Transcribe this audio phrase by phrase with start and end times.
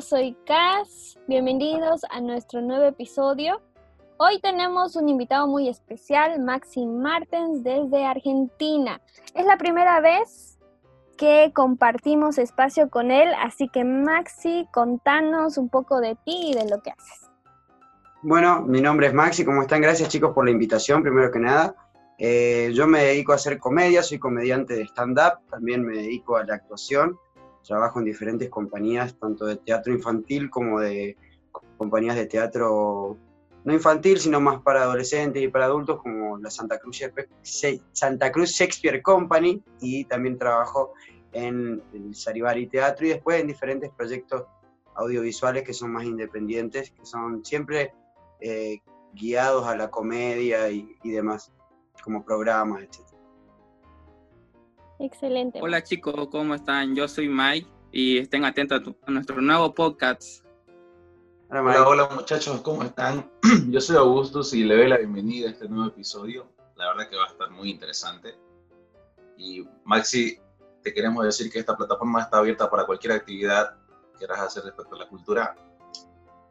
[0.00, 1.18] Soy Cas.
[1.28, 3.60] Bienvenidos a nuestro nuevo episodio.
[4.16, 9.00] Hoy tenemos un invitado muy especial, Maxi Martens desde Argentina.
[9.34, 10.58] Es la primera vez
[11.18, 16.68] que compartimos espacio con él, así que Maxi, contanos un poco de ti y de
[16.68, 17.30] lo que haces.
[18.22, 19.82] Bueno, mi nombre es Maxi, ¿cómo están?
[19.82, 21.74] Gracias chicos por la invitación, primero que nada.
[22.16, 26.44] Eh, yo me dedico a hacer comedia, soy comediante de stand-up, también me dedico a
[26.44, 27.18] la actuación,
[27.66, 31.16] trabajo en diferentes compañías, tanto de teatro infantil como de
[31.76, 33.16] compañías de teatro
[33.64, 37.02] no infantil, sino más para adolescentes y para adultos, como la Santa Cruz,
[37.92, 40.94] Santa Cruz Shakespeare Company, y también trabajo
[41.32, 44.44] en el Saribari Teatro y después en diferentes proyectos
[44.94, 47.92] audiovisuales que son más independientes, que son siempre
[48.40, 48.78] eh,
[49.12, 51.52] guiados a la comedia y demás,
[52.02, 53.09] como programas, etc.
[55.00, 55.58] Excelente.
[55.62, 56.94] Hola chicos, ¿cómo están?
[56.94, 60.44] Yo soy Mike y estén atentos a, tu- a nuestro nuevo podcast.
[61.48, 61.62] Hola.
[61.62, 63.28] Hola, hola muchachos, ¿cómo están?
[63.70, 66.46] Yo soy Augustus y le doy la bienvenida a este nuevo episodio.
[66.76, 68.34] La verdad que va a estar muy interesante.
[69.38, 70.38] Y Maxi,
[70.82, 73.74] te queremos decir que esta plataforma está abierta para cualquier actividad
[74.12, 75.56] que quieras hacer respecto a la cultura.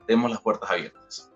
[0.08, 1.32] Tenemos las puertas abiertas.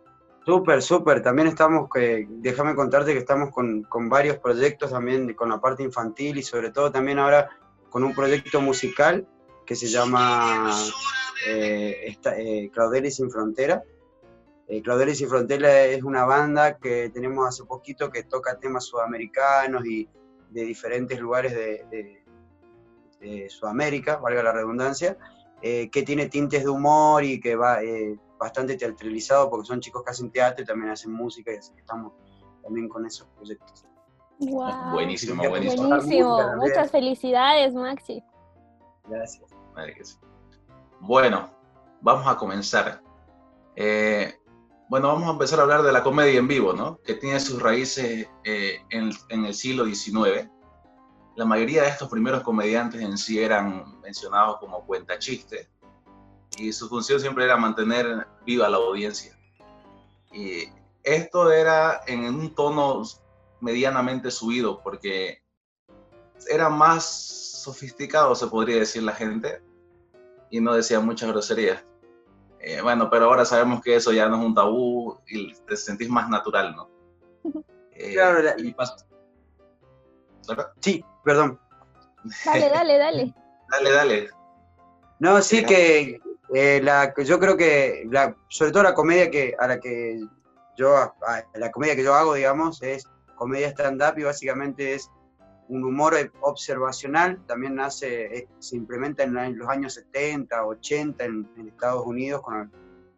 [0.45, 1.21] Súper, súper.
[1.21, 5.83] También estamos, que, déjame contarte que estamos con, con varios proyectos también, con la parte
[5.83, 7.49] infantil y sobre todo también ahora
[7.89, 9.25] con un proyecto musical
[9.65, 10.75] que se llama
[11.47, 13.83] eh, eh, Sin Frontera.
[14.67, 14.81] Eh,
[15.15, 20.09] Sin Frontera es una banda que tenemos hace poquito que toca temas sudamericanos y
[20.49, 22.23] de diferentes lugares de, de-
[23.49, 25.17] Sudamérica, valga la redundancia,
[25.61, 30.03] eh, que tiene tintes de humor y que va eh, bastante teatralizado porque son chicos
[30.03, 32.13] que hacen teatro y también hacen música y así que estamos
[32.61, 33.85] también con esos proyectos.
[34.39, 34.91] Wow.
[34.91, 35.87] Buenísimo, buenísimo.
[35.87, 36.55] Buenísimo.
[36.57, 38.23] Muchas felicidades, Maxi.
[39.07, 39.49] Gracias.
[39.73, 40.17] Madre que sí.
[40.99, 41.49] Bueno,
[42.01, 43.01] vamos a comenzar.
[43.75, 44.33] Eh,
[44.89, 46.99] bueno, vamos a empezar a hablar de la comedia en vivo, ¿no?
[47.01, 50.49] Que tiene sus raíces eh, en, en el siglo XIX.
[51.35, 55.72] La mayoría de estos primeros comediantes en sí eran mencionados como cuentachistes
[56.57, 59.37] y su función siempre era mantener viva la audiencia.
[60.31, 60.65] Y
[61.03, 63.03] esto era en un tono
[63.59, 65.41] medianamente subido porque
[66.49, 67.05] era más
[67.63, 69.61] sofisticado, se podría decir la gente,
[70.49, 71.83] y no decía muchas groserías.
[72.59, 76.09] Eh, bueno, pero ahora sabemos que eso ya no es un tabú y te sentís
[76.09, 76.89] más natural, ¿no?
[77.95, 78.55] Eh, Claro, la-.
[80.79, 81.59] Sí, perdón.
[82.43, 83.35] Dale, dale, dale.
[83.69, 84.29] Dale, dale.
[85.19, 86.19] No, sí que
[86.53, 90.19] eh, la, yo creo que la, sobre todo la comedia que a la que
[90.77, 91.13] yo a-
[91.55, 95.09] la comedia que yo hago, digamos, es comedia stand-up y básicamente es
[95.69, 102.05] un humor observacional, también nace, se implementa en los años 70, 80 en, en Estados
[102.05, 102.71] Unidos con,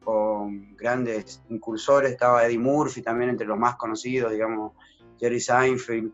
[0.03, 4.73] con grandes incursores, estaba Eddie Murphy también entre los más conocidos, digamos,
[5.19, 6.11] Jerry Seinfeld,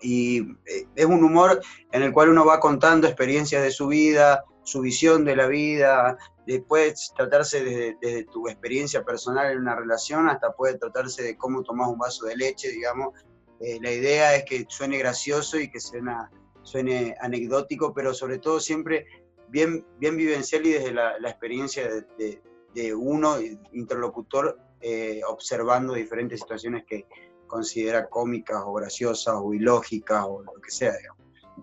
[0.00, 1.60] y eh, es un humor
[1.90, 6.18] en el cual uno va contando experiencias de su vida, su visión de la vida,
[6.66, 11.88] puede tratarse desde, tu experiencia personal en una relación hasta puede tratarse de cómo tomas
[11.88, 13.14] un vaso de leche, digamos.
[13.60, 16.30] Eh, la idea es que suene gracioso y que suena,
[16.62, 19.06] suene anecdótico, pero sobre todo siempre
[19.48, 22.42] bien, bien vivencial y desde la, experiencia de,
[22.74, 23.36] de- uno,
[23.72, 27.06] interlocutor, eh, observando diferentes situaciones que
[27.46, 30.92] considera cómicas o graciosas o ilógicas o lo que sea.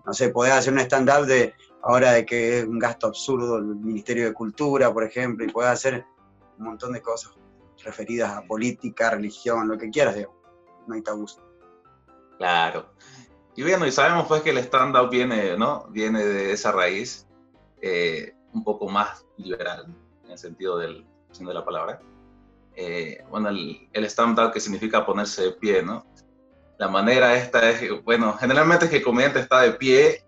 [0.04, 1.54] No sé, podés hacer un stand-up de
[1.86, 5.70] ahora de que es un gasto absurdo el Ministerio de Cultura, por ejemplo, y podés
[5.70, 6.04] hacer
[6.58, 7.32] un montón de cosas
[7.84, 10.36] referidas a política, religión, lo que quieras, digamos.
[10.86, 11.40] No hay tabús.
[12.38, 12.90] Claro.
[13.54, 15.86] Y bueno, y sabemos pues que el stand-up viene, ¿no?
[15.90, 17.26] Viene de esa raíz
[17.80, 19.86] eh, un poco más liberal,
[20.24, 21.06] en el sentido del,
[21.38, 22.00] de la palabra.
[22.74, 26.04] Eh, bueno, el, el stand-up que significa ponerse de pie, ¿no?
[26.78, 30.25] La manera esta es, bueno, generalmente es que el comediante está de pie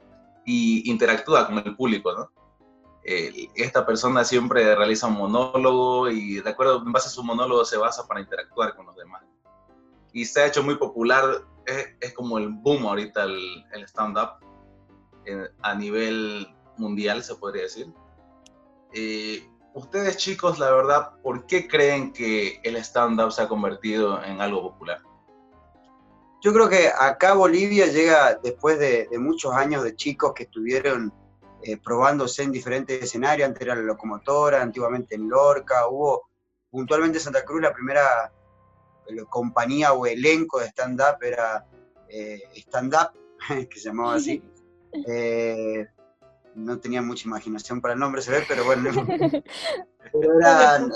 [0.48, 2.32] y interactúa con el público, ¿no?
[3.04, 7.76] Esta persona siempre realiza un monólogo y de acuerdo, en base a su monólogo se
[7.76, 9.22] basa para interactuar con los demás.
[10.14, 11.44] y se ha hecho muy popular,
[12.00, 14.40] es, como el boom ahorita el, el stand-up
[15.60, 16.48] a nivel
[16.78, 17.92] mundial, se podría decir.
[18.94, 24.40] Eh, ustedes chicos, la verdad, ¿por qué creen que el stand-up se ha convertido en
[24.40, 25.02] algo popular?
[26.40, 31.12] Yo creo que acá Bolivia llega después de, muchos años de chicos que estuvieron
[31.62, 36.28] eh, probándose en diferentes escenarios, antes era la locomotora, antiguamente en Lorca, hubo
[36.70, 38.32] puntualmente en Santa Cruz la primera
[39.08, 41.66] eh, compañía o elenco de stand-up era
[42.08, 43.10] eh, stand-up,
[43.68, 44.40] que se llamaba así.
[46.54, 48.90] no tenía mucha imaginación para el nombre, se ve, pero bueno.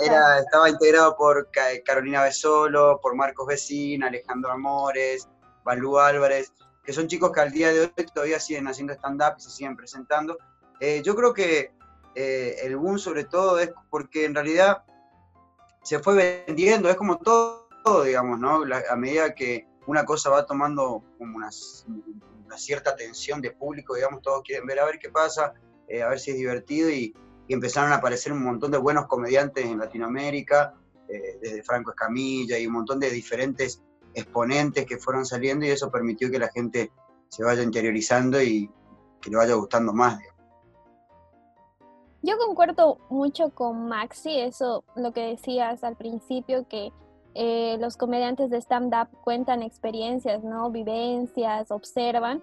[0.01, 1.49] era, estaba integrado por
[1.85, 5.27] Carolina Besolo, por Marcos Vecina, Alejandro Amores,
[5.63, 9.41] Balú Álvarez, que son chicos que al día de hoy todavía siguen haciendo stand-up y
[9.41, 10.37] se siguen presentando.
[10.79, 11.71] Eh, yo creo que
[12.15, 14.83] eh, el boom sobre todo es porque en realidad
[15.81, 18.63] se fue vendiendo, es como todo, digamos, ¿no?
[18.89, 21.49] a medida que una cosa va tomando como una,
[22.55, 25.53] cierta atención de público, digamos, todos quieren ver a ver qué pasa,
[25.87, 27.13] eh, a ver si es divertido y,
[27.47, 30.75] y, empezaron a aparecer un montón de buenos comediantes en Latinoamérica,
[31.41, 33.83] desde Franco Escamilla y un montón de diferentes
[34.13, 36.91] exponentes que fueron saliendo y eso permitió que la gente
[37.29, 38.69] se vaya interiorizando y
[39.21, 40.19] que le vaya gustando más.
[42.21, 46.91] Yo concuerdo mucho con Maxi, eso lo que decías al principio, que
[47.35, 50.69] eh, los comediantes de stand-up cuentan experiencias, ¿no?
[50.69, 52.41] Vivencias, observan.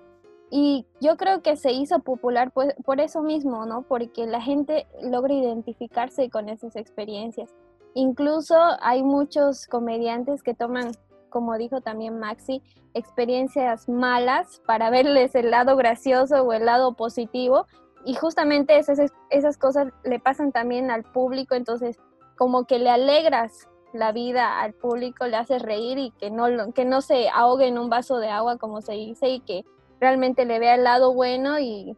[0.50, 3.82] Y yo creo que se hizo popular pues, por eso mismo, ¿no?
[3.82, 7.55] Porque la gente logra identificarse con esas experiencias.
[7.94, 10.93] Incluso hay muchos comediantes que toman
[11.31, 12.62] como dijo también Maxi,
[12.94, 17.67] experiencias malas para verles el lado gracioso o el lado positivo.
[18.05, 18.99] Y justamente esas,
[19.31, 21.99] esas cosas le pasan también al público, entonces
[22.37, 26.85] como que le alegras la vida al público, le haces reír y que no, que
[26.85, 29.65] no se ahogue en un vaso de agua, como se dice, y que
[30.00, 31.97] realmente le vea el lado bueno y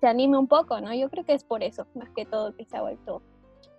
[0.00, 0.94] se anime un poco, ¿no?
[0.94, 3.22] Yo creo que es por eso, más que todo, que se ha vuelto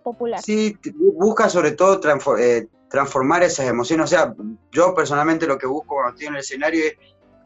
[0.04, 0.40] popular.
[0.40, 2.00] Sí, busca sobre todo
[2.38, 4.04] eh, transformar esas emociones.
[4.04, 4.34] O sea,
[4.70, 6.94] yo personalmente lo que busco cuando estoy en el escenario es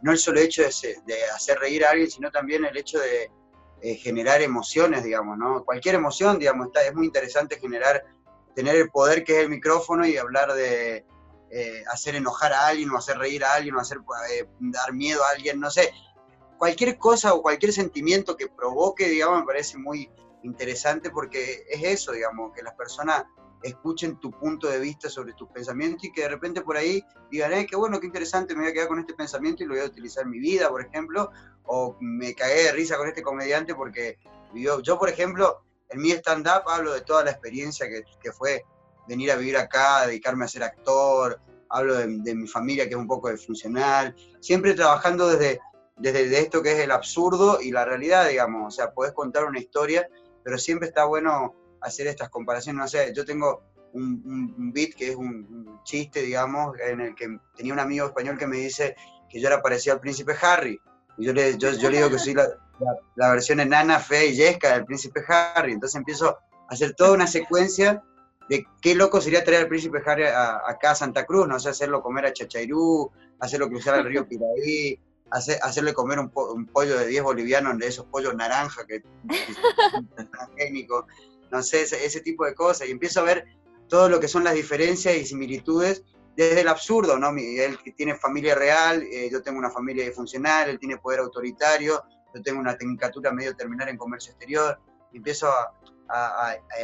[0.03, 3.31] no el solo hecho de, hacer reír a alguien, sino también el hecho de
[3.81, 5.65] eh, generar emociones, digamos, ¿no?
[5.65, 8.05] Cualquier emoción, digamos, está, es muy interesante generar,
[8.55, 11.05] tener el poder que es el micrófono y hablar de
[11.51, 13.99] eh, hacer enojar a alguien o hacer reír a alguien o hacer
[14.61, 15.93] dar miedo a alguien, no sé.
[16.59, 20.11] Cualquier cosa o cualquier sentimiento que provoque, digamos, me parece muy
[20.43, 23.25] interesante porque es eso, digamos, que las personas
[23.63, 27.53] escuchen tu punto de vista sobre tus pensamientos y que de repente por ahí digan,
[27.53, 29.83] eh, qué bueno, qué interesante, me voy a quedar con este pensamiento y lo voy
[29.83, 31.31] a utilizar en mi vida, por ejemplo,
[31.65, 34.19] o me cagué de risa con este comediante porque
[34.55, 38.65] yo, yo por ejemplo, en mi stand-up hablo de toda la experiencia que, que, fue
[39.09, 41.41] venir a vivir acá, dedicarme a ser actor,
[41.71, 45.61] hablo de, mi familia que es un poco disfuncional, siempre trabajando desde,
[45.97, 49.59] desde esto que es el absurdo y la realidad, digamos, o sea, podés contar una
[49.59, 50.09] historia,
[50.49, 52.81] pero siempre está bueno hacer estas comparaciones.
[52.81, 57.39] No sé, yo tengo un, un, beat que es un, chiste, digamos, en el que
[57.55, 58.97] tenía un amigo español que me dice
[59.29, 60.81] que yo era parecido al príncipe Harry.
[61.19, 62.49] Y yo le, yo, yo le digo que soy la,
[63.17, 65.73] la, versión enana, fea y yesca del príncipe Harry.
[65.73, 66.39] Entonces empiezo a
[66.71, 68.03] hacer toda una secuencia
[68.49, 72.03] de qué loco sería traer al príncipe Harry acá a Santa Cruz, no sé, hacerlo
[72.03, 74.99] comer a Chachairú, hacerlo cruzar el río Piraí,
[75.31, 79.03] hacer, hacerle comer un, un, pollo de 10 bolivianos, de esos pollos naranja que,
[80.57, 81.07] técnico
[81.51, 83.47] no sé, ese, tipo de cosas, y empiezo a ver
[83.89, 86.05] todo lo que son las diferencias y similitudes
[86.37, 87.31] desde el absurdo, ¿no?
[87.31, 92.03] Él tiene familia real, eh, yo tengo una familia disfuncional, él tiene poder autoritario,
[92.35, 94.79] yo tengo una tecnicatura medio terminal en comercio exterior,
[95.13, 95.75] y empiezo a,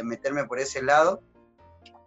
[0.03, 1.21] meterme por ese lado,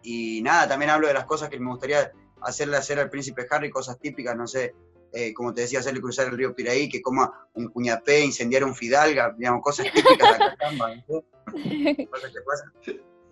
[0.01, 3.69] y nada, también hablo de las cosas que me gustaría hacerle hacer al príncipe Harry,
[3.69, 4.73] cosas típicas, no sé,
[5.11, 8.75] eh, como te decía, hacerle cruzar el río Piraí, que coma un cuñapé, incendiar un
[8.75, 10.71] fidalga, digamos, cosas típicas de acá,
[11.07, 11.23] ¿no?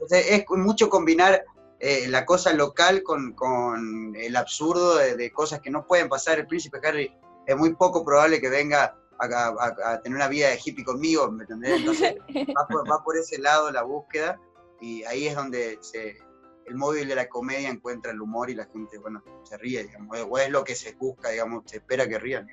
[0.09, 1.43] es mucho combinar
[1.79, 6.39] eh, la cosa local con, el absurdo de, cosas que no pueden pasar.
[6.39, 7.13] El príncipe Harry
[7.45, 11.79] es muy poco probable que venga a, tener una vida de hippie conmigo, ¿me entendés?
[11.79, 14.39] Entonces va por, ese lado la búsqueda
[14.81, 15.79] y ahí es donde
[16.67, 20.17] el móvil de la comedia encuentra el humor y la gente, bueno, se ríe, digamos,
[20.29, 22.47] o es lo que se busca, digamos, se espera que rían.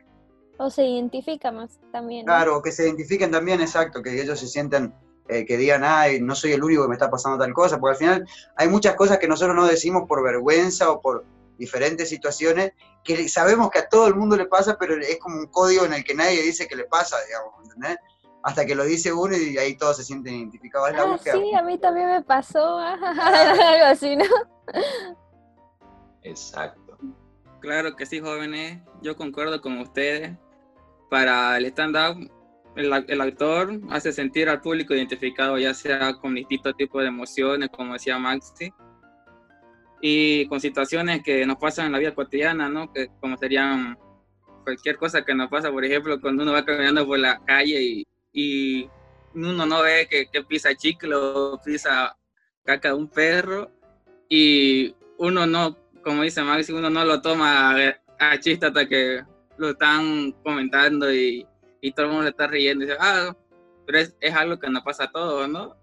[0.59, 2.25] O se identifica más también.
[2.25, 4.95] Claro, que se identifiquen también, exacto, que ellos se sientan
[5.27, 7.93] eh, que digan, ay, no soy el único que me está pasando tal cosa, porque
[7.93, 11.25] al final hay muchas cosas que nosotros no decimos por vergüenza o por
[11.59, 15.47] diferentes situaciones que sabemos que a todo el mundo le pasa, pero es como un
[15.47, 17.99] código en el que nadie dice que le pasa, digamos, ¿entendés?
[18.45, 20.91] Hasta que lo dice uno y ahí todos se sienten identificados.
[20.95, 24.25] Ah, sí, a mí también me pasó algo así, ¿no?
[26.23, 26.99] Exacto.
[27.61, 28.83] Claro que sí, jóvenes.
[29.01, 30.37] Yo concuerdo con ustedes.
[31.11, 32.31] Para el stand-up,
[32.77, 37.69] el, el, actor hace sentir al público identificado, ya sea con distintos tipos de emociones,
[37.71, 38.73] como decía Maxi,
[40.01, 42.93] y con situaciones que nos pasan en la vida cotidiana, ¿no?
[42.93, 43.97] Que como serían
[44.65, 48.07] cualquier cosa que nos pasa, por ejemplo, cuando uno va caminando por la calle y,
[48.35, 48.91] y
[49.35, 52.15] uno no ve que, que, pisa chicle o pisa
[52.65, 53.71] caca de un perro
[54.29, 57.77] y uno no, como dice Maxi, uno no lo toma
[58.19, 59.23] a chiste hasta que
[59.57, 61.47] lo están comentando y,
[61.81, 63.35] y todo el mundo está riendo y dice, ah,
[63.87, 65.77] pero es, es algo que nos pasa a todos, ¿no?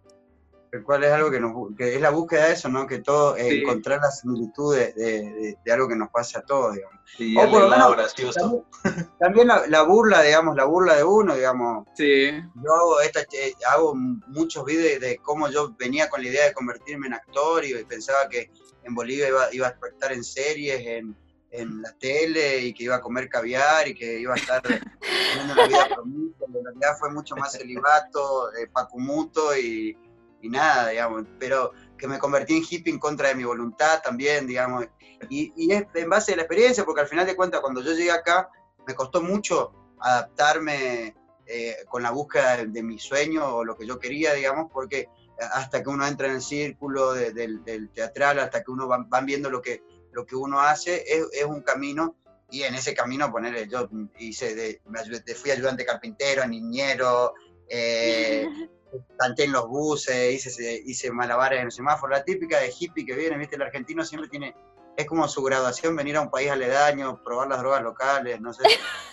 [0.72, 2.88] El cual es algo que, nos, que es la búsqueda de eso, ¿no?
[2.88, 6.76] Que todo, eh, encontrar la similitud de, de, de, algo que nos pasa a todos,
[6.76, 6.98] digamos.
[7.18, 8.66] Sí, o por lo menos, gracioso.
[8.82, 11.88] También, también la, la, burla, digamos, la burla de uno, digamos.
[11.96, 12.32] Sí.
[12.56, 16.54] Yo hago, esta, eh, hago muchos videos de cómo yo venía con la idea de
[16.54, 18.50] convertirme en actor y pensaba que
[18.84, 21.18] en Bolivia iba, iba a estar en series, en,
[21.52, 25.54] en la tele y que iba a comer caviar y que iba a estar teniendo
[25.54, 26.46] una vida promisa.
[26.48, 29.98] En realidad fue mucho más celibato, eh, pacumuto y
[30.42, 34.48] y nada, digamos, pero que me convertí en hippie en contra de mi voluntad también,
[34.48, 34.86] digamos,
[35.30, 37.92] y, y, es en base a la experiencia, porque al final de cuentas cuando yo
[37.92, 38.50] llegué acá
[38.88, 43.86] me costó mucho adaptarme eh, con la búsqueda de, de, mi sueño o lo que
[43.86, 45.10] yo quería, digamos, porque
[45.54, 49.10] hasta que uno entra en el círculo de, de, del teatral, hasta que uno van,
[49.10, 52.16] van, viendo lo que, lo que uno hace, es, es un camino
[52.52, 55.00] y en ese camino ponerle, yo hice de, me
[55.36, 57.34] fui ayudante carpintero, niñero,
[57.68, 58.46] eh,
[59.18, 63.16] canté en los buses, hice, hice malabares en el semáforo, la típica de hippie que
[63.16, 64.56] viene, viste, el argentino siempre tiene,
[64.98, 68.64] es como su graduación venir a un país aledaño, probar las drogas locales, no sé.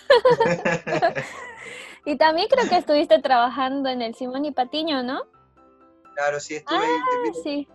[2.05, 5.23] y también creo que estuviste trabajando en el Simón y Patiño, ¿no?
[6.15, 7.33] Claro, sí, estuve ah, ahí.
[7.43, 7.67] Sí.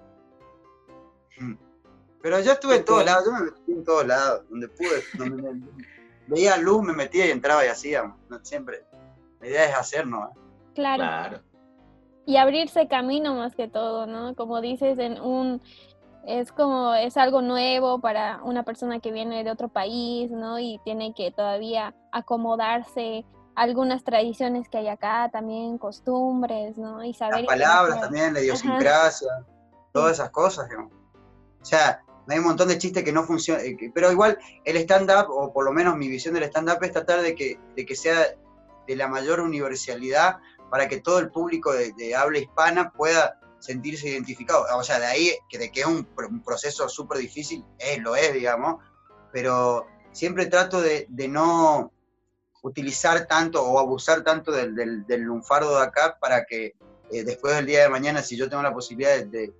[2.20, 5.42] Pero yo estuve en todos lados, yo me metí en todos lados, donde pude, donde
[5.42, 5.66] me,
[6.26, 8.84] veía luz, me metía y entraba y hacía, siempre.
[9.40, 10.30] La idea es hacer, ¿no?
[10.74, 10.96] Claro.
[10.96, 11.43] claro
[12.26, 14.34] y abrirse camino más que todo, ¿no?
[14.34, 15.60] Como dices, en un
[16.26, 20.58] es como es algo nuevo para una persona que viene de otro país, ¿no?
[20.58, 27.04] Y tiene que todavía acomodarse algunas tradiciones que hay acá, también costumbres, ¿no?
[27.04, 29.46] Y saber las palabras también, la idiosincrasia, Ajá.
[29.92, 30.90] todas esas cosas, ¿no?
[31.60, 33.62] O sea, hay un montón de chistes que no funcionan,
[33.94, 37.34] pero igual el stand-up, o por lo menos mi visión del stand-up es tratar de
[37.34, 38.34] que, de que sea
[38.86, 40.38] de la mayor universalidad
[40.70, 44.66] para que todo el público de, habla hispana pueda sentirse identificado.
[44.76, 48.16] O sea, de ahí que, de que es un, un proceso súper difícil, es, lo
[48.16, 48.82] es, digamos,
[49.32, 51.92] pero siempre trato de, de, no
[52.62, 54.74] utilizar tanto o abusar tanto del,
[55.06, 56.74] del, lunfardo de acá para que
[57.10, 59.52] eh, después del día de mañana, si yo tengo la posibilidad de,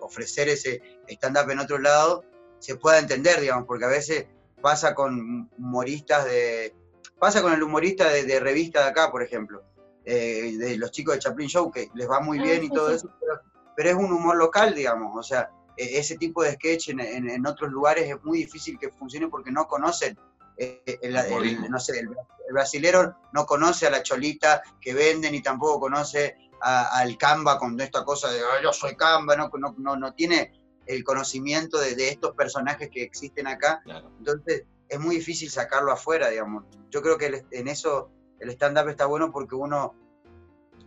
[0.00, 2.24] ofrecer ese stand-up en otro lado,
[2.60, 4.26] se pueda entender, digamos, porque a veces
[4.62, 6.74] pasa con humoristas de...
[7.18, 9.64] Pasa con el humorista de revista de acá, por ejemplo
[10.10, 12.72] eh, de los chicos de Chaplin Show, que les va muy bien ah, y sí,
[12.72, 12.94] todo sí.
[12.94, 13.40] eso, pero,
[13.76, 17.28] pero, es un humor local, digamos, o sea, e, ese tipo de sketch en, en,
[17.28, 20.18] en, otros lugares es muy difícil que funcione porque no conocen,
[20.56, 25.34] eh, el, el, no sé, el, el, brasilero no conoce a la cholita que venden
[25.34, 29.74] y tampoco conoce al Canva con esta cosa de oh, yo soy Canva, no, no,
[29.76, 34.10] no, no tiene el conocimiento de, de, estos personajes que existen acá, claro.
[34.18, 36.64] entonces es muy difícil sacarlo afuera, digamos.
[36.88, 39.94] Yo creo que en eso el stand-up está bueno porque uno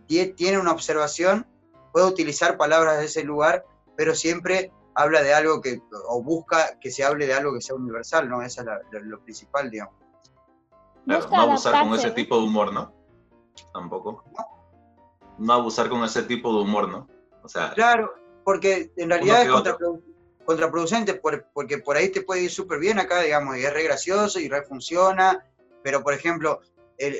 [0.07, 1.47] tiene una observación,
[1.93, 3.65] puede utilizar palabras de ese lugar,
[3.95, 7.75] pero siempre habla de algo que, o busca que se hable de algo que sea
[7.75, 8.41] universal, ¿no?
[8.41, 9.95] Eso es la, lo, lo, principal, digamos.
[11.05, 12.93] Claro, no abusar con ese tipo de humor, ¿no?
[13.73, 14.23] Tampoco.
[15.37, 17.07] No abusar con ese tipo de humor, ¿no?
[17.43, 17.73] O sea.
[17.73, 20.11] Claro, porque en realidad es contraproducente,
[20.45, 21.13] contraproducente
[21.53, 24.49] porque por ahí te puede ir súper bien acá, digamos, y es re gracioso y
[24.49, 25.45] re funciona,
[25.83, 26.61] pero por ejemplo,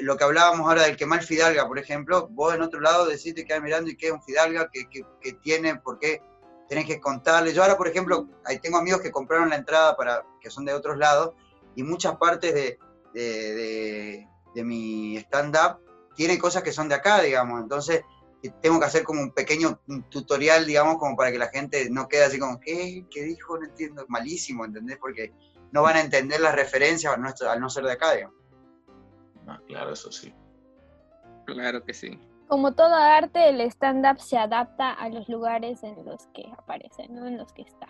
[0.01, 3.45] lo que hablábamos ahora del quemar Fidalga, por ejemplo, vos en otro lado decís, te
[3.45, 6.21] quedas mirando y qué es un Fidalga, que, que, tiene, por qué
[6.69, 7.53] tenés que contarle.
[7.53, 10.73] Yo ahora, por ejemplo, ahí tengo amigos que compraron la entrada para que son de
[10.73, 11.33] otros lados
[11.75, 12.79] y muchas partes de,
[13.13, 15.79] de, de, mi stand-up
[16.15, 17.61] tienen cosas que son de acá, digamos.
[17.61, 18.03] Entonces,
[18.61, 22.25] tengo que hacer como un pequeño tutorial, digamos, como para que la gente no quede
[22.25, 23.05] así como, ¿qué?
[23.09, 23.57] ¿Qué dijo?
[23.57, 24.05] No entiendo.
[24.07, 24.97] Malísimo, ¿entendés?
[24.97, 25.33] Porque
[25.71, 28.40] no van a entender las referencias al no ser de acá, digamos.
[29.51, 30.34] Ah, claro, eso sí.
[31.46, 32.17] Claro que sí.
[32.48, 37.27] Como todo arte, el stand-up se adapta a los lugares en los que aparece, ¿no?
[37.27, 37.88] En los que está.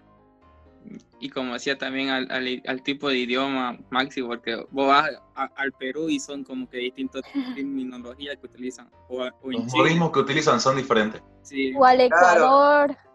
[1.20, 5.44] Y como decía también al, al, al tipo de idioma, Maxi, porque vos vas a,
[5.56, 7.22] al Perú y son como que distintas
[7.56, 8.90] terminologías que utilizan.
[9.08, 11.22] O, o los modismos que utilizan son diferentes.
[11.44, 11.74] Sí.
[11.78, 12.88] O al Ecuador.
[12.88, 13.12] Claro.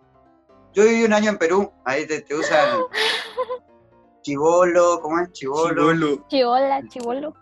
[0.75, 2.81] Yo viví un año en Perú, ahí te, te usan
[4.23, 5.33] chivolo, ¿cómo es?
[5.33, 5.93] Chivolo.
[5.93, 6.26] Chibolo.
[6.29, 7.35] Chivola, chivolo.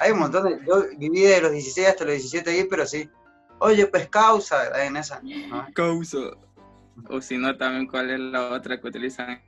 [0.00, 0.64] Hay un montón de.
[0.66, 3.08] Yo viví de los 16 hasta los 17 ahí, pero sí.
[3.58, 5.20] Oye, pues causa en esa.
[5.22, 5.66] ¿no?
[5.74, 6.18] Causa.
[7.08, 9.42] O si no, también cuál es la otra que utilizan.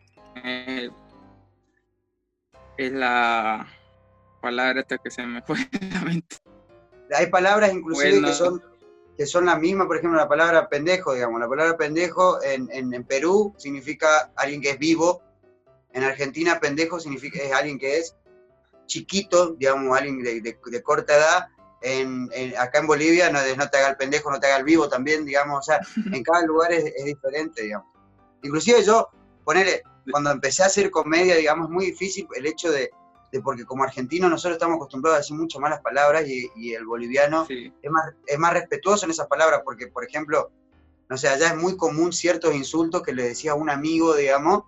[0.45, 0.91] Eh,
[2.77, 3.67] es la
[4.41, 6.37] palabra esta que se me fue de la mente.
[7.15, 8.29] Hay palabras inclusive Bueno.
[8.29, 8.63] que son
[9.17, 11.39] que son las mismas, por ejemplo, la palabra pendejo, digamos.
[11.39, 15.23] La palabra pendejo en, en, en Perú significa alguien que es vivo.
[15.93, 18.17] En Argentina, pendejo significa es alguien que es
[18.87, 21.47] chiquito, digamos, alguien de, de- de corta edad.
[21.81, 23.39] En, en- acá en Bolivia no,
[23.71, 25.59] te haga el pendejo, no te haga el vivo también, digamos.
[25.59, 25.81] O sea,
[26.13, 27.89] en cada lugar es, es diferente, digamos.
[28.43, 29.09] Inclusive yo,
[29.45, 32.91] ponele, cuando empecé a hacer comedia, digamos, es muy difícil el hecho de,
[33.33, 36.85] de porque como argentinos nosotros estamos acostumbrados a decir mucho malas palabras y, y el
[36.87, 37.73] boliviano Sí.
[37.83, 40.51] es más, es más respetuoso en esas palabras, porque, por ejemplo,
[41.09, 44.65] no sé, allá es muy común ciertos insultos que le decías a un amigo, digamos,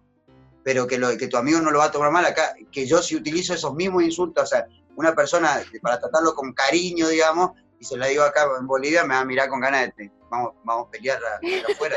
[0.67, 2.27] pero que, lo, que tu amigo no lo va a tomar mal.
[2.27, 6.53] Acá, que yo si utilizo esos mismos insultos, o sea, una persona para tratarlo con
[6.53, 9.95] cariño, digamos, y se la digo acá en Bolivia, me va a mirar con ganas
[9.97, 11.97] de, vamos, vamos a pelear a- afuera.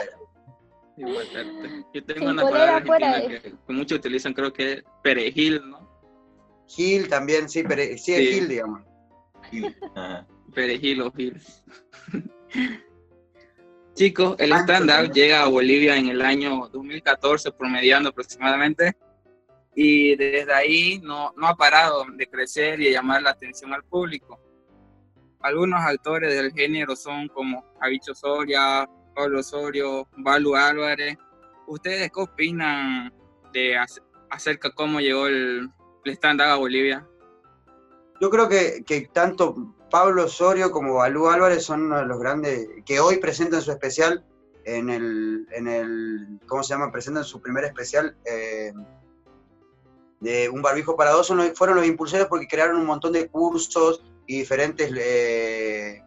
[1.93, 5.89] Yo tengo una palabra afuera argentina que, que muchos utilizan, creo que es perejil, ¿no?
[6.67, 8.27] Gil también, sí, pero sí, es Sí.
[8.33, 8.81] Gil, digamos.
[9.49, 9.75] Gil.
[10.53, 11.41] Perejil o gil.
[13.99, 18.95] Chicos, el stand-up llega a Bolivia en el año 2014, promediando aproximadamente,
[19.75, 23.83] y desde ahí no, no ha parado de crecer y de llamar la atención al
[23.83, 24.39] público.
[25.41, 31.17] Algunos actores del género son como Javicho Soria, Pablo Osorio, Balu Álvarez.
[31.67, 33.13] ¿Ustedes qué opinan
[33.51, 35.69] de ac- acerca cómo llegó el,
[36.05, 37.05] el stand-up a Bolivia?
[38.21, 43.17] Yo creo que, que tanto Pablo Osorio como Balú Álvarez son los grandes que hoy
[43.17, 44.23] presentan su especial
[44.65, 46.91] en el, en el ¿cómo se llama?
[46.91, 48.71] Presentan su primer especial eh,
[50.19, 51.33] de Un Barbijo para Dos.
[51.55, 56.03] Fueron los impulsores porque crearon un montón de cursos y diferentes, eh,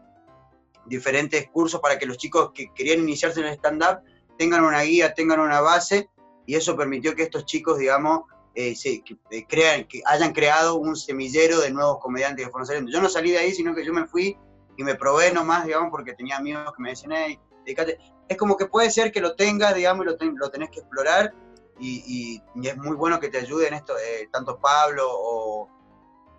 [0.86, 4.00] diferentes cursos para que los chicos que querían iniciarse en el stand-up
[4.38, 6.08] tengan una guía, tengan una base
[6.46, 8.22] y eso permitió que estos chicos, digamos,
[8.54, 12.66] eh, se- que, eh, crean, que hayan creado un semillero de nuevos comediantes que fueron
[12.66, 12.90] saliendo.
[12.92, 14.36] Yo no salí de ahí, sino que yo me fui
[14.76, 17.98] y me probé nomás, digamos, porque tenía amigos que me decían, hey, dedícate".
[18.28, 20.80] Es como que puede ser que lo tengas, digamos, y lo, ten- lo tenés que
[20.80, 21.34] explorar
[21.78, 25.68] y, y- y es muy bueno que te ayuden esto, eh, tanto Pablo o,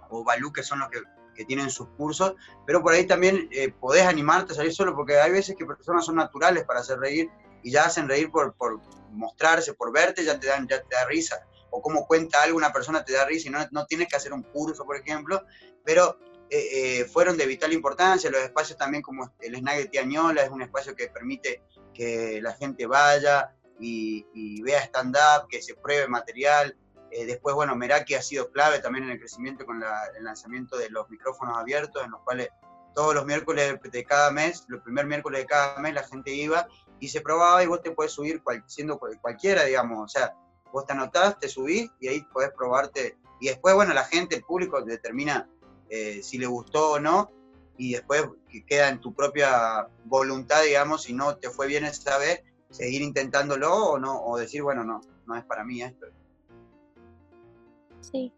[0.10, 1.02] o Balú, que son los que,
[1.36, 5.18] que tienen sus cursos, pero por ahí también eh, podés animarte a salir solo, porque
[5.20, 7.30] hay veces que personas son naturales para hacer reír
[7.64, 8.80] y ya hacen reír por, por
[9.12, 11.44] mostrarse, por verte, ya te, dan, ya te da risa
[11.76, 14.32] o cómo cuenta algo una persona te da risa y no, no tienes que hacer
[14.32, 15.44] un curso, por ejemplo,
[15.84, 18.30] pero eh, eh, fueron de vital importancia.
[18.30, 22.86] Los espacios también como el de Tiañola es un espacio que permite que la gente
[22.86, 26.78] vaya y, vea stand-up, que se pruebe material.
[27.10, 30.92] Eh, después, bueno, Meraki ha sido clave también en el crecimiento con el lanzamiento de
[30.92, 32.50] los micrófonos abiertos, en los cuales
[32.94, 36.68] todos los miércoles de cada mes, el primer miércoles de cada mes, la gente iba
[37.00, 40.36] y se probaba y vos te puedes subir cual- siendo cual- cualquiera, digamos, o sea,
[40.74, 43.16] vos te anotás, te subís y ahí podés probarte.
[43.40, 45.48] Y después, bueno, la gente, el público determina
[45.90, 47.32] eh, si le gustó o no,
[47.78, 52.18] y después que queda en tu propia voluntad, digamos, si no te fue bien esa
[52.18, 56.08] vez, seguir intentándolo o no, o decir, bueno, no, no es para mí esto.
[58.02, 58.34] Sí,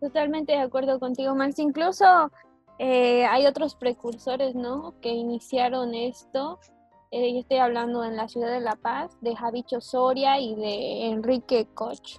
[0.00, 1.58] totalmente de acuerdo contigo, Max.
[1.58, 2.30] Incluso
[2.78, 4.94] eh, hay otros precursores, ¿no?
[5.00, 6.60] Que iniciaron esto.
[7.14, 11.06] Eh, yo estoy hablando en la ciudad de La Paz, de Javicho Soria y de
[11.10, 12.18] Enrique Koch,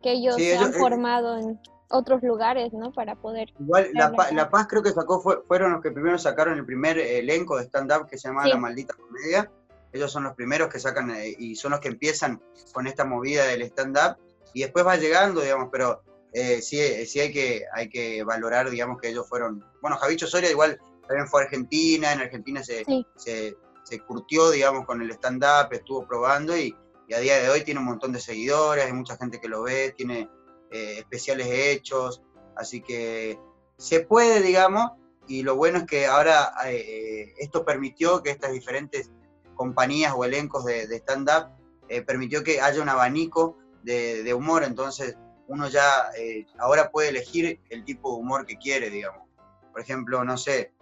[0.00, 2.92] que ellos Sí, se ellos- han eh, formado en otros lugares, ¿no?
[2.92, 3.48] Para poder...
[3.58, 4.30] Igual, la, Pa-.
[4.30, 7.64] La Paz creo que sacó, fue- fueron los que primero sacaron el primer elenco de
[7.64, 8.50] stand-up que se llama Sí.
[8.50, 9.50] La Maldita Comedia.
[9.92, 12.40] Ellos son los primeros que sacan eh, y son los que empiezan
[12.72, 14.16] con esta movida del stand-up
[14.54, 18.70] y después va llegando, digamos, pero eh, sí, eh, sí hay, que, hay que valorar,
[18.70, 19.64] digamos, que ellos fueron...
[19.82, 23.04] Bueno, Javicho Soria igual también fue a Argentina, en Argentina se, Sí.
[23.16, 23.56] se,
[23.90, 26.76] se curtió, digamos, con el stand-up, estuvo probando y,
[27.12, 29.92] a día de hoy tiene un montón de seguidores, hay mucha gente que lo ve,
[29.96, 30.30] tiene
[30.70, 32.22] eh, especiales hechos,
[32.54, 33.36] así que
[33.78, 34.92] se puede, digamos,
[35.26, 39.10] y lo bueno es que ahora eh, esto permitió que estas diferentes
[39.56, 41.48] compañías o elencos de, stand-up
[41.88, 45.16] eh, permitió que haya un abanico de, de humor, entonces
[45.48, 46.12] uno ya
[46.60, 49.26] ahora puede elegir el tipo de humor que quiere, digamos.
[49.72, 50.72] Por ejemplo, no sé,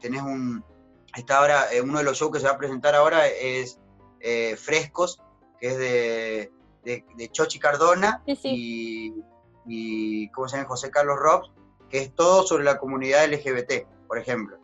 [0.00, 0.64] tenés un,
[1.20, 3.78] está ahora, eh, uno de los shows que se va a presentar ahora es
[4.20, 5.20] eh, Frescos,
[5.60, 6.52] que es de,
[6.84, 8.48] de, de Chochi Cardona Sí, sí.
[8.52, 9.14] y,
[9.66, 10.68] y ¿cómo se llama?
[10.68, 11.50] José Carlos Robs,
[11.88, 14.58] que es todo sobre la comunidad LGBT, por ejemplo.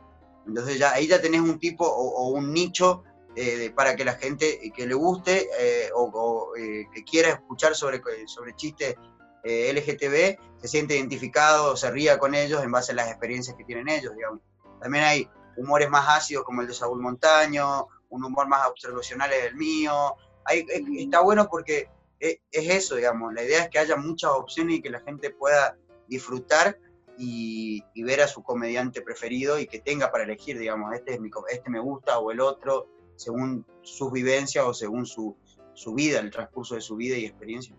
[0.47, 3.05] Entonces ya ahí ya tenés un tipo o, o un nicho
[3.37, 5.49] eh, para que la gente que le guste
[5.95, 8.97] o, que quiera escuchar sobre, sobre chistes
[9.45, 13.65] LGTB se siente identificado o se ría con ellos en base a las experiencias que
[13.65, 14.41] tienen ellos, digamos.
[14.81, 19.47] También hay humores más ácidos como el de Saúl Montaño, un humor más observacional es
[19.47, 20.17] el mío.
[20.47, 23.33] está bueno porque es, eso, digamos.
[23.33, 26.79] La idea es que haya muchas opciones y que la gente pueda disfrutar
[27.17, 31.31] y, ver a su comediante preferido y que tenga para elegir, digamos, este, es mi,
[31.51, 35.37] este me gusta o el otro, según sus vivencias o según su,
[35.75, 37.77] su vida, el transcurso de su vida y experiencia.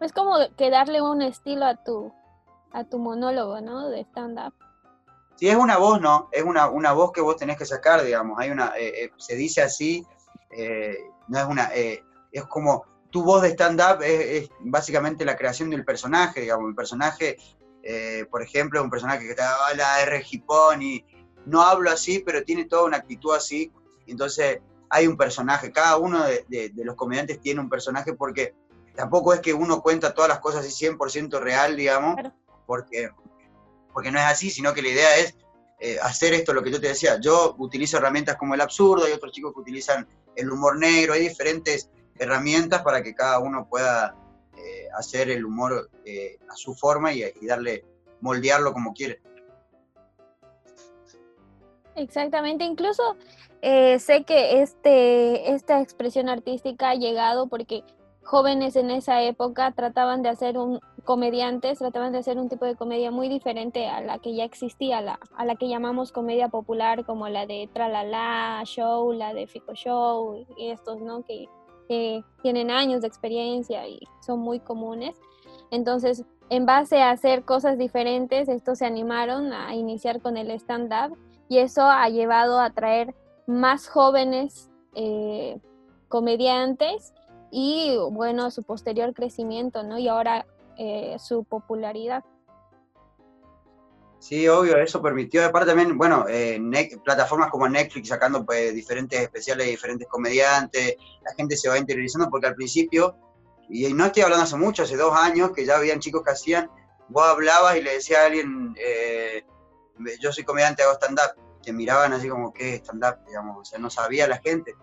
[0.00, 2.12] Es como que darle un estilo a tu,
[2.72, 3.88] a tu monólogo, ¿no?
[3.90, 4.54] De stand-up.
[5.40, 6.28] Sí, es una voz, ¿no?
[6.32, 8.38] Es una, una voz que vos tenés que sacar, digamos.
[8.38, 10.06] Hay una, eh, eh, se dice así,
[10.50, 10.98] eh,
[11.28, 16.42] no es una, es como tu voz de stand-up es, básicamente la creación del personaje,
[16.42, 16.68] digamos.
[16.68, 17.38] El personaje,
[18.30, 20.22] por ejemplo, es un personaje que está, hola, R.
[20.30, 21.06] Hipón, y
[21.46, 23.72] no hablo así, pero tiene toda una actitud así.
[24.06, 25.72] Entonces, hay un personaje.
[25.72, 28.54] Cada uno de, los comediantes tiene un personaje porque
[28.94, 32.16] tampoco es que uno cuenta todas las cosas así 100% real, digamos,
[32.66, 33.08] porque
[33.92, 35.36] porque no es así, sino que la idea es
[35.80, 37.18] eh, hacer esto, lo que yo te decía.
[37.20, 41.20] Yo utilizo herramientas como el absurdo, hay otros chicos que utilizan el humor negro, hay
[41.20, 44.14] diferentes herramientas para que cada uno pueda
[44.56, 47.84] eh, hacer el humor eh, a su forma y, darle,
[48.20, 49.20] moldearlo como quiere.
[51.96, 53.16] Exactamente, incluso
[53.62, 57.84] sé que este, esta expresión artística ha llegado porque
[58.22, 62.76] jóvenes en esa época trataban de hacer un, comediantes, trataban de hacer un tipo de
[62.76, 67.28] comedia muy diferente a la que ya existía, a la que llamamos comedia popular, como
[67.28, 71.22] la de Tralala Show, la de Fico Show, y estos, ¿no?
[71.24, 71.48] Que,
[71.88, 75.16] que tienen años de experiencia y son muy comunes.
[75.70, 81.16] Entonces, en base a hacer cosas diferentes, estos se animaron a iniciar con el stand-up
[81.48, 83.14] y eso ha llevado a traer
[83.46, 85.60] más jóvenes eh,
[86.08, 87.12] comediantes
[87.50, 89.98] y bueno, su posterior crecimiento, ¿no?
[89.98, 90.46] Y ahora
[90.78, 92.24] eh, su popularidad.
[94.18, 96.60] Sí, obvio, eso permitió, aparte también, bueno, eh,
[97.02, 102.28] plataformas como Netflix sacando pues, diferentes especiales de diferentes comediantes, la gente se va interiorizando
[102.28, 103.16] porque al principio,
[103.70, 106.70] y no estoy hablando hace mucho, hace dos años, que ya habían chicos que hacían,
[107.08, 109.42] vos hablabas y le decía a alguien, eh,
[110.20, 113.24] yo soy comediante, hago stand-up, te miraban así como, ¿qué stand-up?
[113.26, 114.74] Digamos, o sea, no sabía la gente.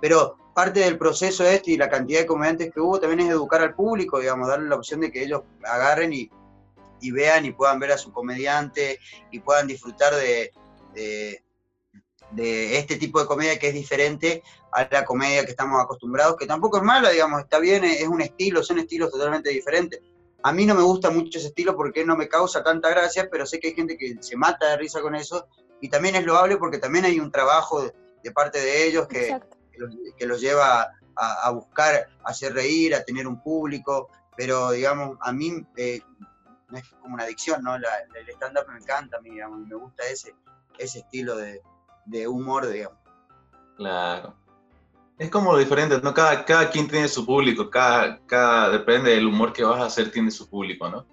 [0.00, 3.60] Pero parte del proceso este y la cantidad de comediantes que hubo también es educar
[3.60, 6.30] al público, digamos, darle la opción de que ellos agarren y,
[7.12, 8.98] vean y puedan ver a su comediante
[9.30, 10.50] y puedan disfrutar de,
[12.34, 16.78] este tipo de comedia que es diferente a la comedia que estamos acostumbrados, que tampoco
[16.78, 20.00] es mala, digamos, está bien, es un estilo, son estilos totalmente diferentes.
[20.42, 23.44] A mí no me gusta mucho ese estilo porque no me causa tanta gracia, pero
[23.44, 25.48] sé que hay gente que se mata de risa con eso
[25.82, 29.38] y también es loable porque también hay un trabajo de, parte de ellos que,
[30.18, 35.66] que los, lleva a, buscar hacer reír, a tener un público, pero digamos, a mí
[35.76, 36.00] eh,
[36.72, 37.76] es como una adicción, ¿no?
[37.76, 37.82] el
[38.28, 40.34] stand-up me encanta, a mí, digamos, me gusta ese,
[40.78, 42.98] ese estilo de, humor, digamos.
[43.76, 44.34] Claro.
[45.18, 46.12] Es como lo diferente, ¿no?
[46.12, 50.10] Cada, cada quien tiene su público, cada, cada, depende del humor que vas a hacer,
[50.10, 51.06] tiene su público, ¿no?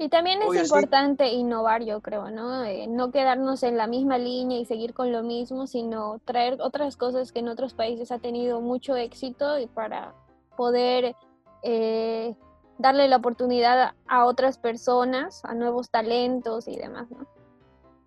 [0.00, 2.64] Y también es importante innovar, yo creo, ¿no?
[2.64, 6.96] Eh, no quedarnos en la misma línea y seguir con lo mismo, sino traer otras
[6.96, 10.14] cosas que en otros países ha tenido mucho éxito y para
[10.56, 11.14] poder
[11.62, 12.34] eh,
[12.78, 17.26] darle la oportunidad a otras personas, a nuevos talentos y demás, ¿no?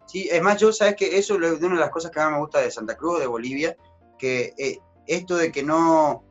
[0.07, 2.39] Sí, es más, yo sabes que eso es una de las cosas que más me
[2.39, 3.77] gusta de Santa Cruz, de Bolivia,
[4.17, 6.23] que eh, esto de que no,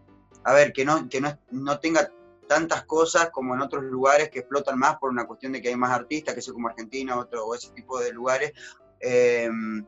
[0.43, 2.11] a ver, que no, que no, no tenga
[2.53, 5.77] tantas cosas como en otros lugares que explotan más por una cuestión de que hay
[5.77, 8.53] más artistas, que sea como Argentina otro, o ese tipo de lugares,
[9.01, 9.87] em,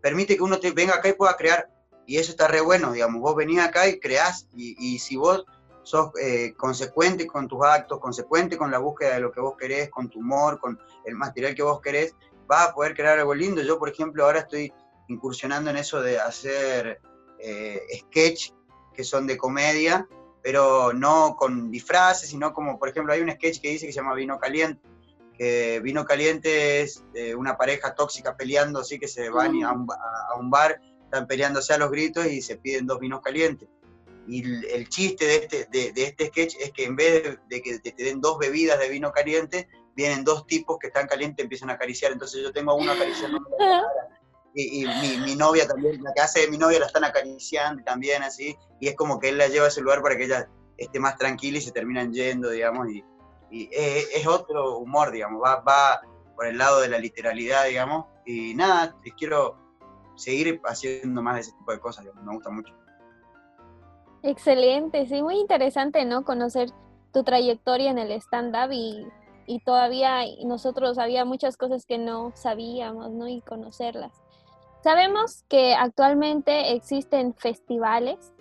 [0.00, 1.70] permite que uno te venga acá y pueda crear.
[2.06, 5.44] Y eso está re bueno, digamos, vos venís acá y creás, y, si vos
[5.84, 9.88] sos eh, consecuente con tus actos, consecuente con la búsqueda de lo que vos querés,
[9.88, 12.16] con tu humor, con el material que vos querés,
[12.48, 13.62] vas a poder crear algo lindo.
[13.62, 14.72] Yo, por ejemplo, ahora estoy
[15.06, 17.00] incursionando en eso de hacer
[17.38, 18.50] eh, sketch
[18.92, 20.08] que son de comedia,
[20.42, 24.00] pero no con disfraces, sino como, por ejemplo, hay un sketch que dice que se
[24.00, 24.80] llama Vino Caliente,
[25.36, 29.72] que Vino Caliente es eh, una pareja tóxica peleando, así que se van a
[30.38, 33.68] un, bar, están peleándose a los gritos y se piden dos vinos calientes.
[34.28, 38.04] Y el, chiste de este, de, este sketch es que en vez de, que te
[38.04, 41.72] den dos bebidas de vino caliente, vienen dos tipos que están calientes y empiezan a
[41.72, 42.12] acariciar.
[42.12, 44.19] Entonces yo tengo a uno acariciando la cara
[44.54, 44.84] y,
[45.24, 48.96] mi, novia también, la hace de mi novia la están acariciando también así, y es
[48.96, 51.60] como que él la lleva a ese lugar para que ella esté más tranquila y
[51.60, 53.04] se terminan yendo, digamos, y,
[53.72, 56.00] es, otro humor, digamos, va, va
[56.36, 59.56] por el lado de la literalidad, digamos, y nada, quiero
[60.16, 62.74] seguir haciendo más de ese tipo de cosas, me gusta mucho.
[64.22, 66.24] Excelente, sí, muy interesante, ¿no?
[66.24, 66.70] Conocer
[67.12, 69.06] tu trayectoria en el stand-up y,
[69.46, 73.26] y, todavía nosotros había muchas cosas que no sabíamos, ¿no?
[73.26, 74.19] Y conocerlas.
[74.82, 78.32] Sabemos que actualmente existen festivales.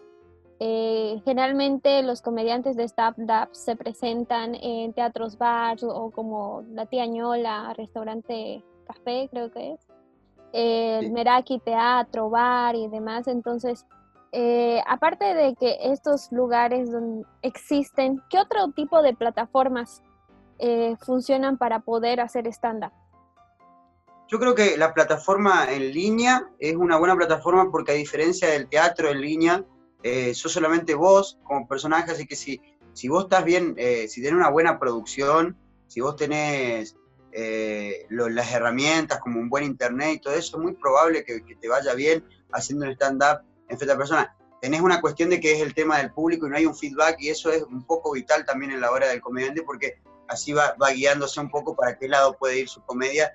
[0.62, 7.06] Eh, generalmente los comediantes de stand-up se presentan en teatros bars o como La Tía
[7.06, 9.88] Ñola, restaurante café, creo que es.
[10.52, 13.28] El Meraki Teatro, Bar y demás.
[13.28, 13.86] Entonces,
[14.32, 20.02] eh, aparte de que estos lugares donde existen, ¿qué otro tipo de plataformas
[20.58, 22.92] eh, funcionan para poder hacer stand-up?
[24.32, 28.70] Yo creo que la plataforma en línea es una buena plataforma porque a diferencia del
[28.70, 29.66] teatro en línea,
[30.04, 32.62] eh, sos solamente vos como personaje, así que si,
[32.94, 36.96] si vos estás bien, eh, si tenés una buena producción, si vos tenés
[37.32, 41.96] las herramientas como un buen internet y todo eso, es muy probable que, te vaya
[41.96, 44.36] bien haciendo un stand-up en frente a persona.
[44.62, 47.18] Tenés una cuestión de que es el tema del público y no hay un feedback
[47.20, 50.76] y eso es un poco vital también en la hora del comediante porque así va,
[50.82, 53.34] va guiándose un poco para qué lado puede ir su comedia,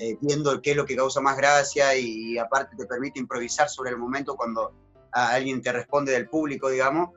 [0.00, 3.90] eh, viendo qué es lo que causa más gracia y, aparte te permite improvisar sobre
[3.90, 4.72] el momento cuando
[5.12, 7.10] alguien te responde del público, digamos.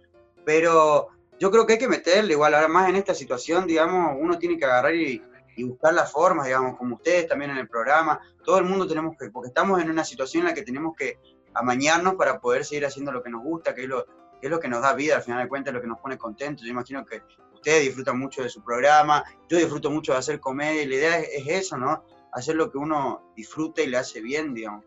[0.45, 1.07] Pero
[1.39, 4.57] yo creo que hay que meterle, igual ahora más en esta situación, digamos, uno tiene
[4.57, 5.21] que agarrar y,
[5.55, 9.15] y buscar las formas, digamos, como ustedes también en el programa, todo el mundo tenemos
[9.17, 11.19] que, porque estamos en una situación en la que tenemos que
[11.53, 14.05] amañarnos para poder seguir haciendo lo que nos gusta, que es lo,
[14.39, 16.17] que es lo que nos da vida, al final de cuentas, lo que nos pone
[16.17, 16.65] contentos.
[16.65, 20.83] Yo imagino que ustedes disfrutan mucho de su programa, yo disfruto mucho de hacer comedia,
[20.83, 22.03] y la idea es, eso, ¿no?
[22.37, 24.85] Hacer lo que uno disfruta y le hace bien, digamos.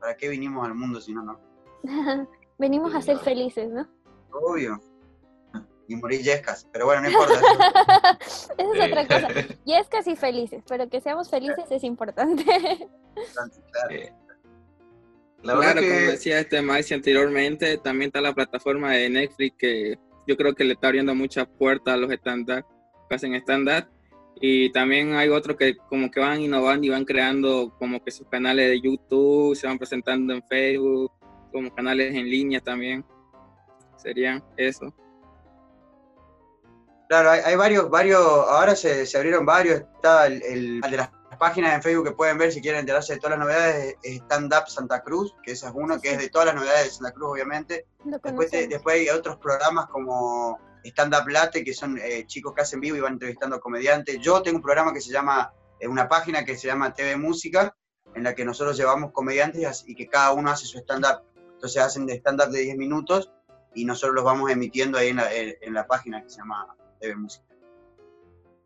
[0.00, 1.40] ¿Para qué vinimos al mundo si no, no?
[2.58, 3.88] Venimos a ser felices, ¿no?
[4.32, 4.80] Obvio.
[5.86, 7.34] Y morir yescas, pero bueno, no importa.
[8.18, 9.28] Esa es otra cosa.
[9.64, 12.44] Yescas y felices, pero que seamos felices es importante.
[13.70, 13.94] claro.
[15.40, 20.52] claro, como decía este Maxi anteriormente, también está la plataforma de Netflix que yo creo
[20.52, 22.66] que le está abriendo muchas puertas a los stand-up
[23.08, 23.86] que hacen stand-up.
[24.40, 28.28] Y también hay otros que como que van innovando y van creando como que sus
[28.28, 31.10] canales de YouTube, se van presentando en Facebook,
[31.52, 33.04] como canales en línea también.
[33.96, 34.94] Serían eso.
[37.08, 41.74] Claro, hay, varios, varios, ahora se, se, abrieron varios, está el, el, de las páginas
[41.74, 45.00] en Facebook que pueden ver si quieren enterarse de todas las novedades, Stand Up Santa
[45.00, 47.86] Cruz, que esa es uno, que es de todas las novedades de Santa Cruz, obviamente.
[48.04, 52.80] Después, después hay otros programas como Stand Up Late, que son eh, chicos que hacen
[52.80, 54.18] vivo y van entrevistando comediantes.
[54.20, 57.74] Yo tengo un programa que se llama, eh, una página que se llama TV Música,
[58.14, 61.22] en la que nosotros llevamos comediantes y que cada uno hace su stand-up.
[61.52, 63.30] Entonces hacen de stand-up de 10 minutos
[63.74, 67.16] y nosotros los vamos emitiendo ahí en la, en la página que se llama TV
[67.16, 67.44] Música.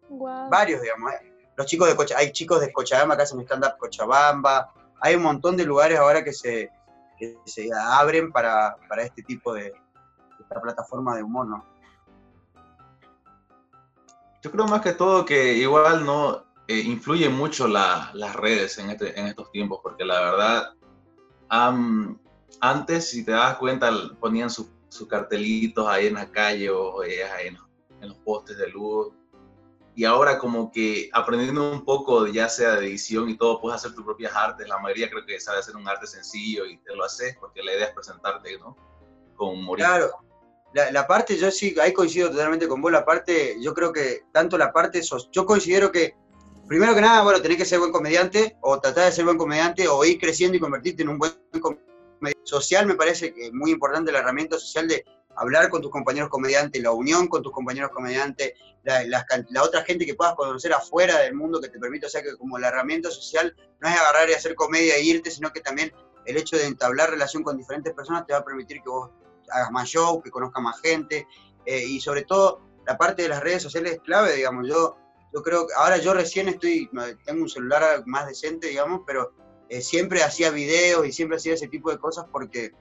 [0.08, 1.12] Varios, digamos.
[1.12, 1.32] ¿eh?
[1.56, 4.72] Los chicos de Cocha, hay chicos de Cochabamba que hacen stand-up Cochabamba.
[5.00, 6.70] Hay un montón de lugares ahora que se,
[7.18, 9.72] que se abren para, para este tipo de
[10.40, 11.64] esta plataforma de humor, ¿no?
[14.42, 18.90] Yo creo más que todo que igual no eh, influye mucho la, las redes en,
[18.90, 20.74] este, en, estos tiempos, porque la verdad,
[22.60, 24.68] antes, si te das cuenta, ponían sus
[25.08, 27.56] cartelitos ahí en la calle o eh, en,
[28.00, 29.12] en, los postes de luz.
[29.94, 33.94] Y ahora como que aprendiendo un poco, ya sea de edición y todo, puedes hacer
[33.94, 34.66] tus propias artes.
[34.66, 37.74] La mayoría creo que sabe hacer un arte sencillo y te lo haces porque la
[37.74, 38.76] idea es presentarte, ¿no?
[39.36, 39.76] Con humor.
[39.76, 40.10] Claro,
[40.74, 44.56] la, parte, yo sí, ahí coincido totalmente con vos, la parte, yo creo que tanto
[44.56, 46.14] la parte, yo considero que,
[46.66, 49.86] primero que nada, bueno, tenés que ser buen comediante, o tratar de ser buen comediante,
[49.88, 51.92] o ir creciendo y convertirte en un buen comediante.
[52.44, 55.04] Social me parece que es muy importante la herramienta social de
[55.36, 58.52] hablar con tus compañeros comediantes, la unión con tus compañeros comediantes,
[58.84, 62.22] la, la, otra gente que puedas conocer afuera del mundo que te permite, o sea
[62.22, 65.60] que como la herramienta social no es agarrar y hacer comedia e irte, sino que
[65.60, 65.92] también
[66.24, 69.10] el hecho de entablar relación con diferentes personas te va a permitir que vos
[69.52, 71.26] hagas más show, que conozca más gente,
[71.64, 74.96] eh, y sobre todo la parte de las redes sociales es clave, digamos, yo,
[75.32, 76.90] yo creo que ahora yo recién estoy,
[77.24, 79.32] tengo un celular más decente, digamos, pero
[79.68, 82.72] eh, siempre hacía videos y siempre hacía ese tipo de cosas porque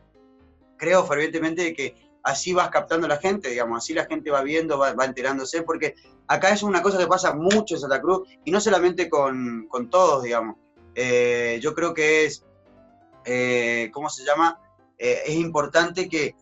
[0.77, 4.79] creo fervientemente que así vas captando a la gente, digamos, así la gente va viendo,
[4.79, 5.95] va, enterándose, porque
[6.27, 9.89] acá es una cosa que pasa mucho en Santa Cruz, y no solamente con, con
[9.89, 10.57] todos, digamos.
[10.93, 12.43] Eh, yo creo que es,
[13.91, 14.59] ¿cómo se llama?
[14.97, 16.35] es importante que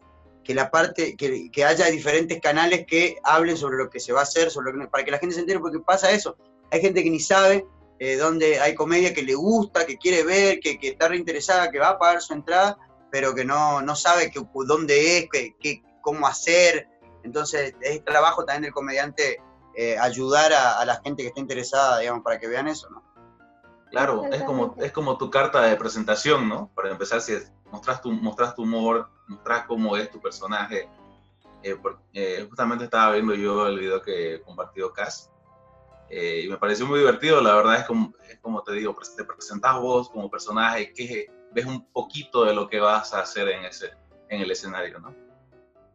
[0.50, 4.22] que la parte, que, que, haya diferentes canales que hablen sobre lo que se va
[4.22, 6.38] a hacer, sobre para que la gente se entere, porque pasa eso.
[6.72, 7.68] Hay gente que ni sabe
[8.00, 11.78] eh, dónde hay comedia que le gusta, que quiere ver, que, que está reinteresada, que
[11.78, 12.80] va a pagar su entrada,
[13.12, 16.88] pero que no, no sabe que, dónde es, que, cómo hacer.
[17.24, 19.44] Entonces, es trabajo también del comediante
[19.76, 23.04] eh, ayudar a, a, la gente que está interesada, digamos, para que vean eso, ¿no?
[23.91, 26.69] Claro, es como, es como tu carta de presentación, ¿no?
[26.75, 27.34] Para empezar, si
[27.71, 30.88] mostras tu, mostras tu humor, mostras cómo es tu personaje.
[31.63, 31.78] Eh,
[32.13, 35.30] eh, justamente estaba viendo yo el video que compartió Cass
[36.10, 39.23] eh, y me pareció muy divertido, la verdad es como, es como te digo, te
[39.25, 43.65] presentas vos como personaje, que ves un poquito de lo que vas a hacer en,
[43.65, 43.91] ese,
[44.30, 45.13] en el escenario, ¿no?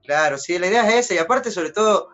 [0.02, 2.10] Claro, sí, la idea es esa, y aparte sobre todo,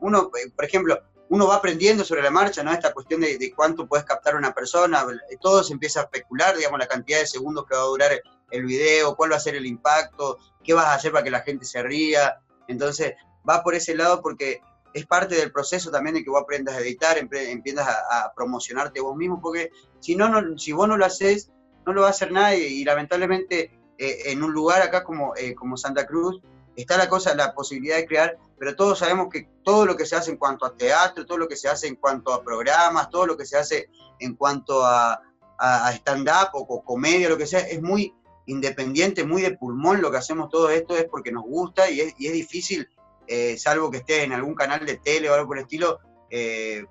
[0.00, 2.72] uno, por ejemplo, uno va aprendiendo sobre la marcha, ¿no?
[2.72, 5.06] Esta cuestión de, cuánto puedes captar una persona,
[5.40, 8.64] todo se empieza a especular, digamos, la cantidad de segundos que va a durar el
[8.64, 11.64] video, cuál va a ser el impacto, qué vas a hacer para que la gente
[11.64, 12.40] se ría.
[12.66, 13.14] Entonces,
[13.48, 14.60] va por ese lado porque
[14.92, 19.16] es parte del proceso también de que vos aprendas a editar, empiezas a, promocionarte vos
[19.16, 21.52] mismo, porque si no, no, si vos no lo haces,
[21.86, 22.66] no lo va a hacer nadie.
[22.66, 26.42] Y lamentablemente, eh, en un lugar acá como, eh, como Santa Cruz,
[26.76, 30.16] está la cosa, la posibilidad de crear, pero todos sabemos que todo lo que se
[30.16, 33.26] hace en cuanto a teatro, todo lo que se hace en cuanto a programas, todo
[33.26, 35.20] lo que se hace en cuanto a,
[35.60, 38.14] a stand-up o, comedia, lo que sea, es muy
[38.46, 42.14] independiente, muy de pulmón lo que hacemos todo esto es porque nos gusta y es,
[42.18, 42.88] y es difícil,
[43.26, 46.84] eh, salvo que estés en algún canal de tele o algo por el estilo, eh,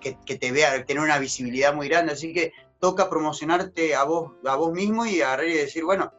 [0.00, 2.12] que, que, te vea, tener una visibilidad muy grande.
[2.12, 6.12] Así que toca promocionarte a vos, a vos mismo y agarrar y decir, bueno,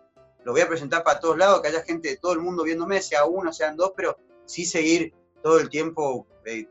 [0.45, 3.01] lo voy a presentar para todos lados, que haya gente de todo el mundo viéndome,
[3.01, 6.67] sea uno, sean dos, pero sí seguir todo el tiempo eh,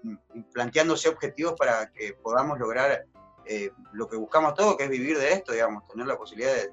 [0.52, 3.06] planteándose objetivos para que podamos lograr
[3.46, 6.70] eh, lo que buscamos todos, que es vivir de esto, digamos, tener la posibilidad de,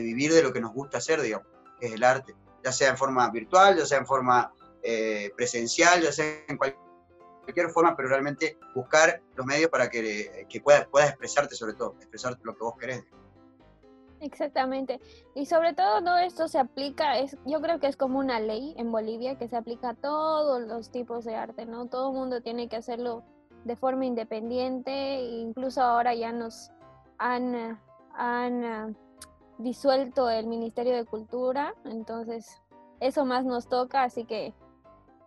[0.00, 1.46] vivir de lo que nos gusta hacer, digamos,
[1.80, 4.52] que es el arte, ya sea en forma virtual, ya sea en forma
[4.82, 10.60] eh, presencial, ya sea en cualquier forma, pero realmente buscar los medios para que, que
[10.60, 13.04] puedas, puedas expresarte sobre todo, expresar lo que vos querés.
[14.24, 15.00] Exactamente.
[15.34, 18.74] Y sobre todo todo esto se aplica, es, yo creo que es como una ley
[18.78, 21.86] en Bolivia que se aplica a todos los tipos de arte, ¿no?
[21.86, 23.22] Todo el mundo tiene que hacerlo
[23.64, 26.70] de forma independiente, e incluso ahora ya nos
[27.18, 27.78] han,
[28.14, 28.92] han ah,
[29.58, 32.62] disuelto el Ministerio de Cultura, entonces
[33.00, 34.54] eso más nos toca, así que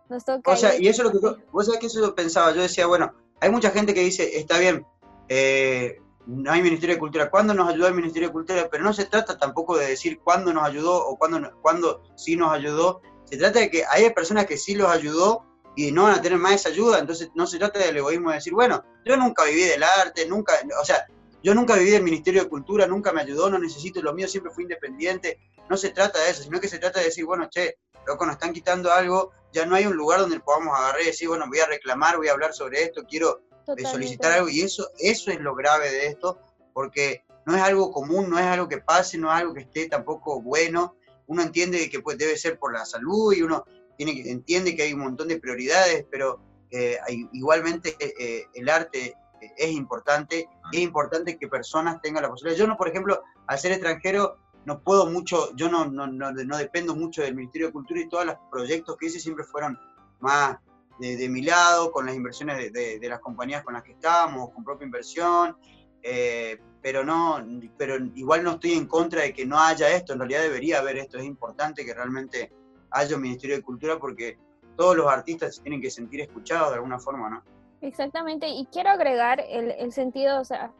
[0.08, 0.50] nos toca...
[0.50, 2.86] O sea, y eso es lo que vos sabés que eso lo pensaba, yo decía,
[2.86, 4.84] bueno, hay mucha gente que dice, está bien,
[5.28, 8.92] eh, no hay Ministerio de Cultura, cuándo nos ayudó el Ministerio de Cultura, pero no
[8.92, 13.38] se trata tampoco de decir cuándo nos ayudó o cuándo, cuándo sí nos ayudó, se
[13.38, 16.52] trata de que hay personas que sí los ayudó y no van a tener más
[16.52, 19.82] esa ayuda, entonces no se trata del egoísmo de decir, bueno, yo nunca viví del
[19.82, 21.06] arte, nunca, o sea,
[21.42, 24.52] yo nunca viví del Ministerio de Cultura, nunca me ayudó, no necesito lo mío, siempre
[24.52, 27.76] fui independiente, no se trata de eso, sino que se trata de decir, bueno, che,
[28.06, 31.28] loco, nos están quitando algo, ya no hay un lugar donde podamos agarrar y decir,
[31.28, 34.90] bueno, voy a reclamar, voy a hablar sobre esto, quiero de solicitar algo y eso,
[34.98, 36.38] eso es lo grave de esto,
[36.72, 39.88] porque no es algo común, no es algo que pase, no es algo que esté
[39.88, 40.96] tampoco bueno.
[41.26, 43.64] Uno entiende que pues, debe ser por la salud y uno
[43.96, 46.98] tiene, entiende que hay un montón de prioridades, pero eh,
[47.32, 49.14] igualmente eh, el arte
[49.56, 52.58] es importante, es importante que personas tengan la posibilidad.
[52.58, 56.58] Yo no, por ejemplo, al ser extranjero, no puedo mucho, yo no, no, no, no
[56.58, 59.78] dependo mucho del Ministerio de Cultura y todos los proyectos que hice siempre fueron
[60.20, 60.58] más
[60.98, 64.84] de, mi lado, con las inversiones de, las compañías con las que estamos, con propia
[64.84, 65.56] inversión,
[66.02, 67.44] eh, pero no,
[67.76, 70.96] pero igual no estoy en contra de que no haya esto, en realidad debería haber
[70.96, 72.52] esto, es importante que realmente
[72.90, 74.38] haya un Ministerio de Cultura porque
[74.76, 77.42] todos los artistas se tienen que sentir escuchados de alguna forma, ¿no?
[77.80, 80.72] Exactamente, y quiero agregar el, el sentido, o sea,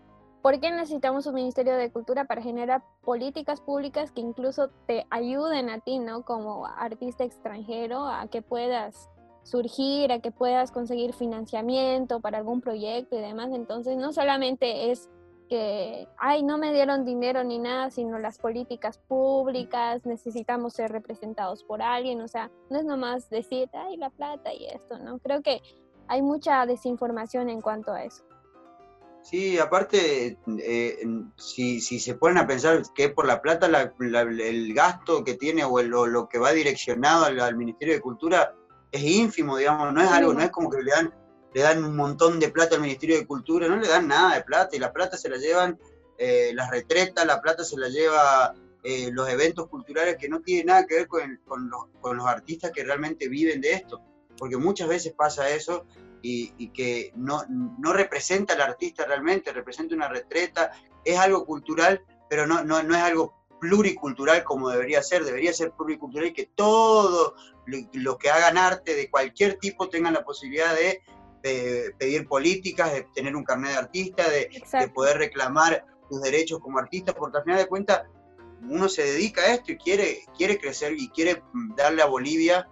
[0.43, 5.69] ¿por qué necesitamos un Ministerio de Cultura para generar políticas públicas que incluso te ayuden
[5.71, 6.23] a ti, ¿no?
[6.23, 9.09] Como artista extranjero, a que puedas
[9.49, 13.51] surgir, a que puedas conseguir financiamiento para algún proyecto y demás.
[13.53, 15.09] Entonces, no solamente es
[15.49, 21.65] que, ay, no me dieron dinero ni nada, sino las políticas públicas, necesitamos ser representados
[21.65, 25.19] por alguien, o sea, no es nomás decir, ay, la plata y esto, ¿no?
[25.19, 25.63] Creo que
[26.07, 28.25] hay mucha desinformación en cuanto a eso.
[29.23, 30.99] Sí, aparte, eh,
[31.37, 35.83] si, si, se ponen a pensar que por la plata el gasto que tiene o,
[35.83, 38.55] lo que va direccionado al Ministerio de Cultura
[38.91, 41.15] es ínfimo, digamos, no es algo, no es como que le dan,
[41.55, 44.43] le dan un montón de plata al Ministerio de Cultura, no le dan nada de
[44.43, 45.79] plata, y la plata se la llevan
[46.19, 50.67] eh, las retretas, la plata se la lleva eh, los eventos culturales que no tienen
[50.67, 51.39] nada que ver con,
[51.71, 54.01] los, artistas que realmente viven de esto,
[54.37, 55.87] porque muchas veces pasa eso
[56.23, 60.73] y, que no, no, representa al artista realmente, representa una retreta,
[61.05, 65.73] es algo cultural, pero no, no, no es algo pluricultural como debería ser, debería ser
[65.73, 67.35] pluricultural y que todo
[67.93, 71.03] lo que hagan arte de cualquier tipo tengan la posibilidad de,
[71.99, 74.51] pedir políticas, de tener un carnet de artista, de,
[74.89, 78.03] poder reclamar sus derechos como artista, porque al final de cuentas
[78.63, 81.43] uno se dedica a esto y quiere, quiere crecer y quiere
[81.77, 82.69] darle a Bolivia,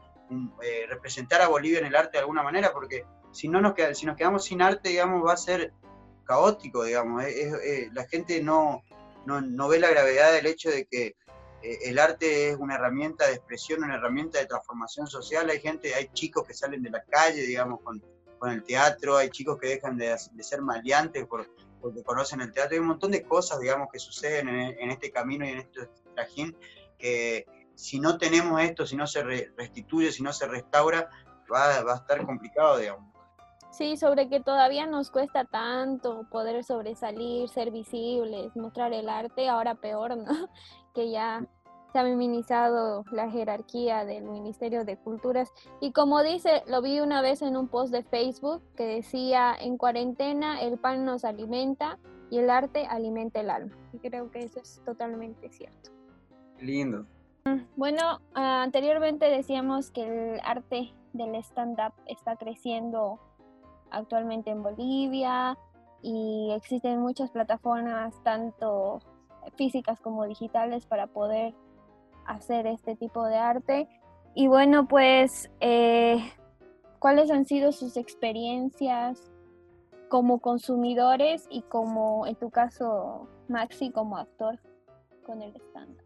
[0.62, 4.04] eh, representar a Bolivia en el arte de alguna manera, porque si no nos, si
[4.04, 5.72] nos quedamos sin arte, digamos, va a ser
[6.24, 7.22] caótico, digamos.
[7.92, 8.82] la gente no,
[9.26, 11.16] no, ve la gravedad del hecho de que
[11.62, 15.50] eh, el arte es una herramienta de expresión, una herramienta de transformación social.
[15.50, 18.02] Hay gente, hay chicos que salen de la calle, digamos, con,
[18.46, 21.50] el teatro, hay chicos que dejan de, ser maleantes por,
[21.80, 22.74] porque conocen el teatro.
[22.74, 26.56] Hay un montón de cosas, digamos, que suceden en, este camino y en este trajín
[26.96, 31.10] que si no tenemos esto, si no se restituye, si no se restaura,
[31.52, 33.15] va, va a estar complicado, digamos.
[33.76, 39.74] Sí, sobre que todavía nos cuesta tanto poder sobresalir, ser visibles, mostrar el arte, ahora
[39.74, 40.24] peor, ¿no?
[40.94, 41.46] Que ya
[41.92, 45.52] se ha minimizado la jerarquía del Ministerio de Culturas.
[45.80, 49.76] Y como dice, lo vi una vez en un post de Facebook que decía, en
[49.76, 51.98] cuarentena el pan nos alimenta
[52.30, 53.76] y el arte alimenta el alma.
[53.92, 55.90] Y creo que eso es totalmente cierto.
[56.60, 57.04] Lindo.
[57.76, 63.20] Bueno, anteriormente decíamos que el arte del stand-up está creciendo
[63.90, 65.56] actualmente en Bolivia
[66.02, 69.00] y existen muchas plataformas, tanto
[69.56, 71.54] físicas como digitales, para poder
[72.26, 73.88] hacer este tipo de arte.
[74.34, 76.18] Y bueno, pues, eh,
[76.98, 79.32] ¿cuáles han sido sus experiencias
[80.08, 84.58] como consumidores y como, en tu caso, Maxi, como actor
[85.24, 85.96] con el stand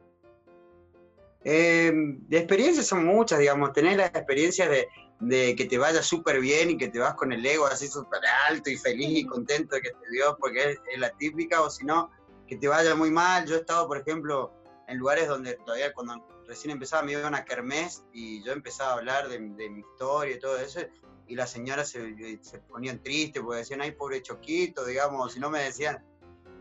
[1.43, 4.89] eh, de experiencias son muchas, digamos, tener las experiencias de,
[5.21, 8.21] de que te vaya súper bien y que te vas con el ego así súper
[8.49, 11.85] alto y feliz y contento de que te dio, porque es, la típica, o si
[11.85, 12.11] no,
[12.47, 13.47] que te vaya muy mal.
[13.47, 14.53] Yo he estado, por ejemplo,
[14.89, 18.93] en lugares donde todavía cuando recién empezaba me iba a una kermés y yo empezaba
[18.93, 20.81] a hablar de, mi historia y todo eso,
[21.27, 25.39] y las señoras se, se, ponían tristes porque decían, ay, pobre Choquito, digamos, o si
[25.39, 26.03] no me decían,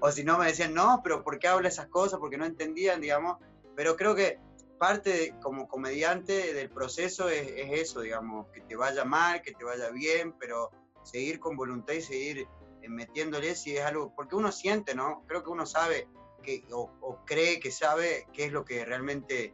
[0.02, 2.20] o si no me decían, no, pero ¿por qué habla esas cosas?
[2.20, 3.38] Porque no entendían, digamos,
[3.76, 4.38] pero creo que
[4.80, 9.90] parte como comediante del proceso es, eso, digamos, que te vaya mal, que te vaya
[9.90, 10.72] bien, pero
[11.04, 12.48] seguir con voluntad y seguir
[12.82, 15.24] eh, metiéndole si es algo, porque uno siente, ¿no?
[15.28, 16.08] Creo que uno sabe
[16.42, 16.90] que, o,
[17.26, 19.54] cree que sabe qué es lo que realmente,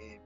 [0.00, 0.20] eh,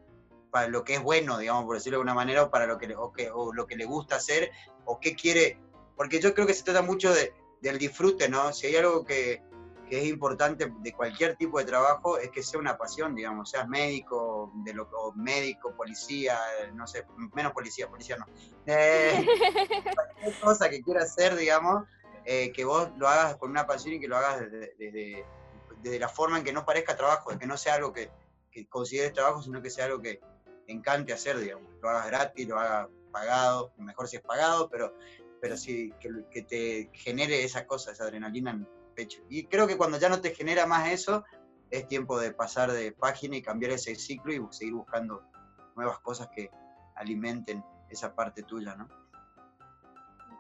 [0.51, 2.95] para lo que es bueno, digamos, por decirlo de alguna manera, o para lo que,
[2.95, 4.51] o o lo que le gusta hacer,
[4.85, 5.59] o qué quiere,
[5.97, 8.53] porque yo creo que se trata mucho de, del disfrute, ¿no?
[8.53, 9.43] Si hay algo que,
[9.89, 13.69] que es importante de cualquier tipo de trabajo es que sea una pasión, digamos, seas
[13.69, 16.39] médico, de lo, médico, policía,
[16.75, 18.27] no sé, menos policía, policía no.
[18.67, 19.25] Eh,
[19.95, 21.85] cualquier cosa que quieras hacer, digamos,
[22.25, 25.25] eh, que vos lo hagas con una pasión y que lo hagas desde,
[25.79, 28.11] desde, la forma en que no parezca trabajo, que no sea algo que,
[28.51, 30.21] que consideres trabajo, sino que sea algo que
[30.67, 31.71] te encante hacer, digamos.
[31.81, 34.97] Lo hagas gratis, lo hagas pagado, mejor si es pagado, pero,
[35.41, 38.59] pero sí que, que te genere esa cosa, esa adrenalina
[39.29, 41.25] y creo que cuando ya no te genera más eso,
[41.71, 45.23] es tiempo de pasar de página y cambiar ese ciclo y seguir buscando
[45.75, 46.51] nuevas cosas que
[46.95, 48.89] alimenten esa parte tuya, ¿no?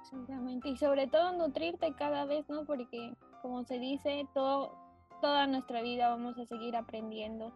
[0.00, 2.64] Exactamente, y sobre todo nutrirte cada vez, ¿no?
[2.64, 4.72] Porque como se dice, todo,
[5.20, 7.52] toda nuestra vida vamos a seguir aprendiendo.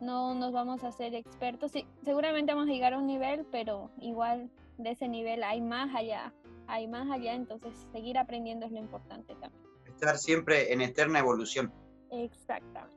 [0.00, 1.72] No nos vamos a hacer expertos.
[2.04, 6.34] Seguramente vamos a llegar a un nivel, pero igual de ese nivel hay más allá,
[6.66, 9.61] hay más allá, entonces seguir aprendiendo es lo importante también
[10.02, 11.72] estar siempre en eterna evolución.
[12.10, 12.96] Exactamente.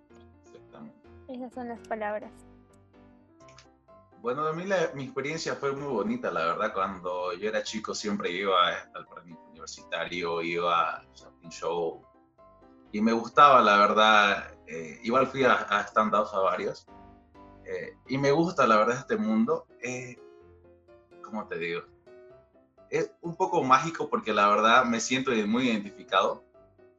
[1.27, 2.31] Esas son las palabras.
[4.21, 4.63] Bueno, a mí
[4.95, 6.73] mi experiencia fue muy bonita, la verdad.
[6.73, 11.05] Cuando yo era chico siempre iba al jardín universitario, iba a
[11.49, 12.01] show
[12.91, 14.57] y me gustaba, la verdad.
[14.65, 16.87] Eh, igual fui a, a stand-ups a varios.
[17.65, 19.67] Eh, y me gusta, la verdad, este mundo.
[19.79, 20.17] Eh,
[21.21, 21.81] ¿Cómo te digo?
[22.89, 26.44] Es un poco mágico porque la verdad me siento muy identificado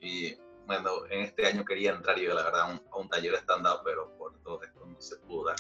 [0.01, 0.36] y
[0.66, 4.12] bueno, en este año quería entrar yo, la verdad, a un, taller de stand-up, pero
[4.18, 5.57] por todo esto no se pudo dar.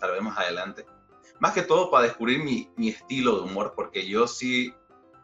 [0.00, 0.84] Tal más adelante.
[1.38, 4.74] Más que todo para descubrir mi, mi estilo de humor, porque yo sí,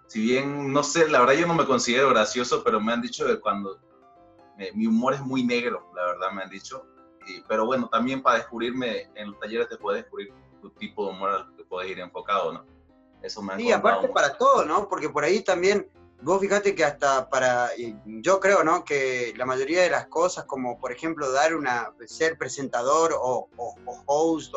[0.07, 3.27] si bien, no sé, la verdad yo no me considero gracioso, pero me han dicho
[3.27, 3.81] que cuando
[4.75, 6.87] mi humor es muy negro, la verdad me han dicho.
[7.27, 11.11] Y, pero bueno, también para descubrirme en los talleres te puedes descubrir tu tipo de
[11.13, 12.65] humor al que puedes ir enfocado, ¿no?
[13.23, 14.89] Eso me han Sí, aparte para todo, ¿no?
[14.89, 15.91] Porque por ahí también
[16.21, 17.71] Vos fíjate que hasta para,
[18.05, 18.85] yo creo, ¿no?
[18.85, 23.49] Que la mayoría de las cosas, como por ejemplo dar una, ser presentador o,
[24.07, 24.53] host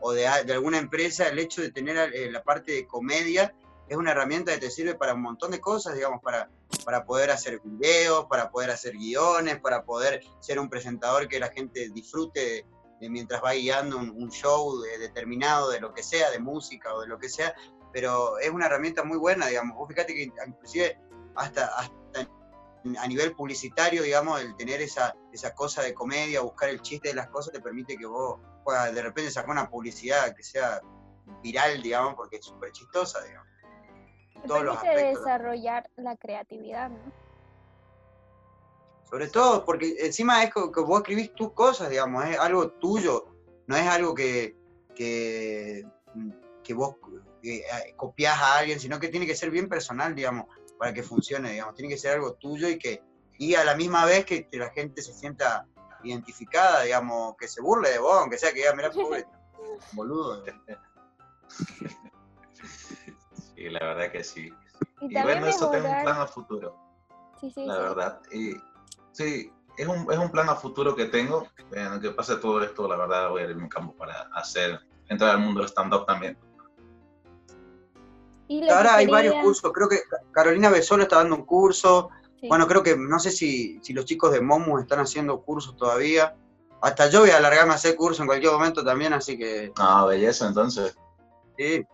[0.00, 3.54] o, de, alguna empresa, el hecho de tener eh, la parte de comedia
[3.88, 6.48] es una herramienta que te sirve para un montón de cosas, digamos, para,
[6.84, 11.48] para poder hacer videos, para poder hacer guiones, para poder ser un presentador que la
[11.48, 12.64] gente disfrute
[13.00, 17.18] mientras va guiando un, show determinado, de lo que sea, de música o de lo
[17.18, 17.54] que sea,
[17.92, 19.76] pero es una herramienta muy buena, digamos.
[19.76, 20.98] Vos fíjate que inclusive
[21.34, 22.28] hasta, hasta
[22.98, 27.14] a nivel publicitario, digamos, el tener esa, esa cosa de comedia, buscar el chiste de
[27.14, 30.80] las cosas, te permite que vos puedas de repente sacar una publicidad que sea
[31.42, 33.48] viral, digamos, porque es súper chistosa, digamos.
[34.42, 37.20] Te permite desarrollar la creatividad, ¿no?
[39.10, 43.26] Sobre todo porque encima es que vos escribís tus cosas, digamos, es algo tuyo,
[43.66, 44.56] no es algo que,
[44.94, 45.84] que,
[46.62, 46.96] que vos
[47.42, 47.64] eh,
[47.96, 50.46] copias a alguien, sino que tiene que ser bien personal, digamos,
[50.78, 53.02] para que funcione, digamos, tiene que ser algo tuyo y que
[53.40, 55.66] y a la misma vez que, la gente se sienta
[56.04, 59.26] identificada, digamos, que se burle de vos, aunque sea que diga, mira, pobre,
[59.92, 60.44] boludo.
[63.54, 64.50] Sí, la verdad que sí.
[65.02, 66.74] Y, bueno, eso es un plan a futuro.
[67.38, 68.22] Sí, sí, la verdad.
[68.32, 68.54] Y,
[69.12, 71.46] sí, es un, es un plan a futuro que tengo.
[71.72, 74.80] En que pase todo esto, la verdad, voy a ir a mi campo para hacer,
[75.08, 76.38] entrar al mundo del stand-up también.
[78.72, 80.00] Ahora hay varios cursos, creo que
[80.32, 82.10] Carolina Besolo está dando un curso.
[82.48, 86.34] Bueno, creo que no sé si, si los chicos de Momu están haciendo cursos todavía.
[86.82, 89.72] Hasta yo voy a alargarme a hacer curso en cualquier momento también, así que.
[89.76, 90.96] Ah, belleza, entonces.
[91.58, 91.84] Sí.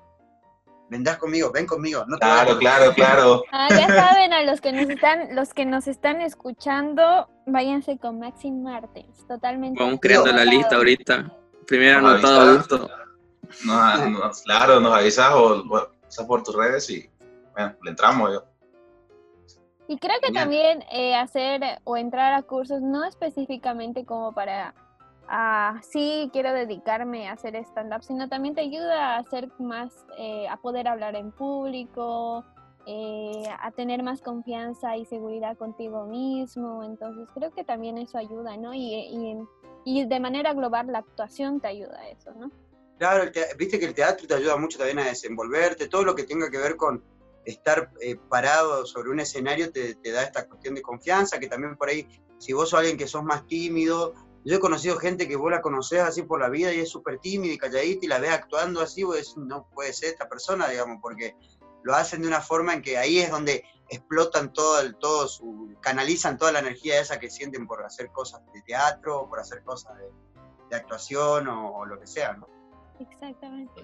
[0.88, 2.04] Vendrás conmigo, ven conmigo.
[2.06, 3.42] No claro, claro, claro.
[3.50, 8.20] Ah, ya saben, a los que nos están, los que nos están escuchando, váyanse con
[8.20, 9.82] Maxim Martens, totalmente.
[9.82, 11.32] Vamos creando la lista ahorita.
[11.66, 12.88] Primero anotado gusto.
[13.64, 15.64] No, claro, nos avisas o,
[16.26, 17.10] por tus redes y
[17.52, 18.44] bueno, le entramos yo.
[19.88, 24.74] Y creo que también eh, hacer o entrar a cursos no específicamente como para,
[25.28, 30.48] ah, sí, quiero dedicarme a hacer stand-up, sino también te ayuda a hacer más, eh,
[30.48, 32.44] a poder hablar en público,
[32.86, 36.82] eh, a tener más confianza y seguridad contigo mismo.
[36.82, 38.74] Entonces creo que también eso ayuda, ¿no?
[38.74, 39.38] Y, y,
[39.84, 42.50] y de manera global la actuación te ayuda a eso, ¿no?
[42.98, 46.50] Claro, viste que el teatro te ayuda mucho también a desenvolverte, todo lo que tenga
[46.50, 47.04] que ver con
[47.44, 51.88] estar eh, parado sobre un escenario te, da esta cuestión de confianza, que también por
[51.88, 55.50] ahí, si vos sos alguien que sos más tímido, yo he conocido gente que vos
[55.50, 58.30] la conocés así por la vida y es súper tímida y calladita y la ves
[58.30, 61.36] actuando así, vos decís, no puede ser esta persona, digamos, porque
[61.82, 65.74] lo hacen de una forma en que ahí es donde explotan todo, el, todo su,
[65.80, 69.96] canalizan toda la energía esa que sienten por hacer cosas de teatro, por hacer cosas
[69.98, 72.48] de, actuación o, lo que sea, ¿no?
[72.98, 73.82] Exactamente.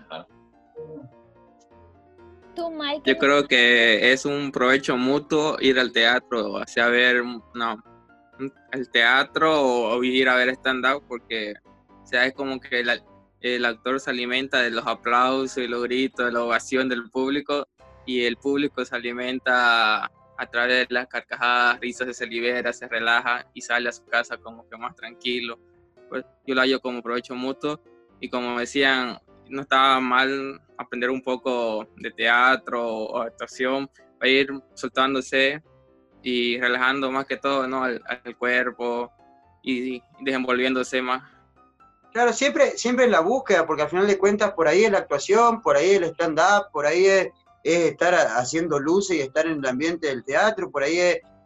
[3.05, 7.23] Yo creo que es un provecho mutuo ir al teatro, hacia ver
[7.55, 7.83] no,
[8.73, 11.55] el teatro o, ir a ver stand-up, porque
[12.03, 12.85] o sea, es como que
[13.41, 17.67] el, actor se alimenta de los aplausos y los gritos, de la ovación del público,
[18.05, 23.47] y el público se alimenta a través de las carcajadas, risas, se libera, se relaja
[23.55, 25.59] y sale a su casa como que más tranquilo.
[26.09, 27.81] Pues yo lo hallo como provecho mutuo
[28.23, 29.19] y como decían,
[29.49, 35.61] no estaba mal aprender un poco de teatro o actuación para ir soltándose
[36.23, 37.83] y relajando más que todo ¿no?
[37.83, 38.01] al,
[38.39, 39.11] cuerpo
[39.61, 41.29] y, desenvolviéndose más.
[42.13, 44.99] Claro, siempre, siempre en la búsqueda, porque al final de cuentas por ahí es la
[44.99, 47.29] actuación, por ahí es el stand-up, por ahí es,
[47.65, 50.99] estar haciendo luces y estar en el ambiente del teatro, por ahí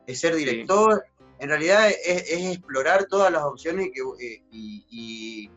[0.07, 1.07] es, ser director.
[1.39, 3.89] En realidad es, explorar todas las opciones
[4.21, 5.51] eh, y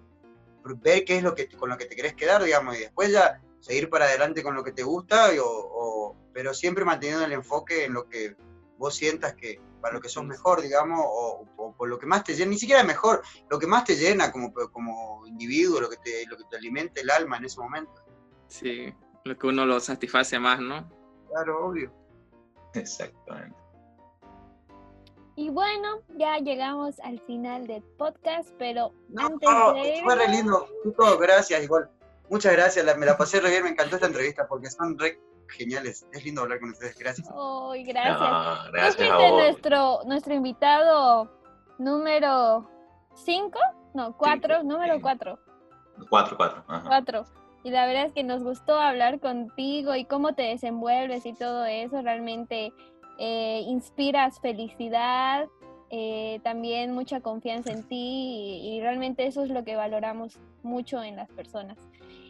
[0.64, 3.42] ver qué es lo que con lo que te querés quedar, digamos, y después ya
[3.60, 7.94] seguir para adelante con lo que te gusta, o, pero siempre manteniendo el enfoque en
[7.94, 8.36] lo que
[8.78, 11.46] vos sientas que para lo que sos mejor, digamos, o,
[11.78, 14.54] por lo que más te llena, ni siquiera mejor, lo que más te llena como,
[14.54, 18.02] como individuo, lo que, te, lo que te alimenta el alma en ese momento.
[18.48, 18.94] Sí,
[19.24, 20.90] lo que uno lo satisface más, ¿no?
[21.30, 21.94] Claro, obvio.
[22.74, 23.59] Exactamente.
[25.40, 30.02] Y bueno, ya llegamos al final del podcast, pero antes de...
[30.04, 30.68] Fue re lindo,
[30.98, 31.90] todo, gracias, igual.
[32.30, 35.18] Muchas gracias, me la pasé re bien, me encantó esta entrevista porque son re
[35.48, 36.06] geniales.
[36.12, 37.30] Es lindo hablar con ustedes, gracias.
[37.30, 38.72] Ay, gracias.
[38.74, 41.32] gracias nuestro, nuestro invitado
[41.78, 42.70] número
[43.16, 43.58] 5?
[43.94, 45.40] No, 4, número 4.
[46.10, 46.64] 4, 4.
[46.86, 47.26] 4.
[47.64, 51.64] Y la verdad es que nos gustó hablar contigo y cómo te desenvuelves y todo
[51.64, 52.02] eso.
[52.02, 52.74] Realmente
[53.20, 55.48] eh, inspiras felicidad,
[55.92, 61.18] eh, también mucha confianza en ti y, realmente eso es lo que valoramos mucho en
[61.18, 61.78] las personas.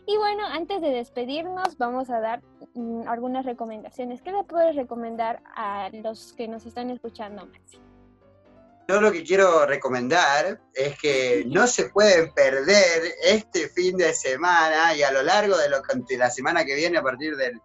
[0.08, 2.42] Y bueno, antes de despedirnos, vamos a dar
[2.74, 4.22] mm, algunas recomendaciones.
[4.24, 7.80] ¿Qué le puedes recomendar a los que nos están escuchando, Maxi?
[8.88, 14.96] Yo lo que quiero recomendar es que no se pueden perder este fin de semana
[14.96, 17.62] y a lo largo de, lo, de la semana que viene, a partir del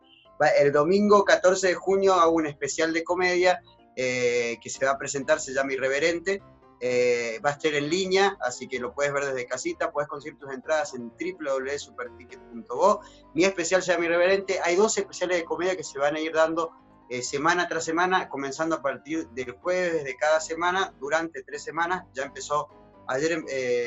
[0.49, 3.61] el domingo 14 de junio hago un especial de comedia
[3.97, 6.43] eh, que se va a presentar, se llama Irreverente.
[6.81, 10.39] Eh, va a estar en línea, así que lo puedes ver desde casita, puedes conseguir
[10.39, 13.01] tus entradas en www.superticket.go.
[13.35, 14.61] Mi especial se llama Irreverente.
[14.63, 16.73] Hay dos especiales de comedia que se van a ir dando
[17.09, 22.05] eh, semana tras semana, comenzando a partir del jueves de cada semana, durante tres semanas.
[22.13, 22.69] Ya empezó,
[23.07, 23.45] ayer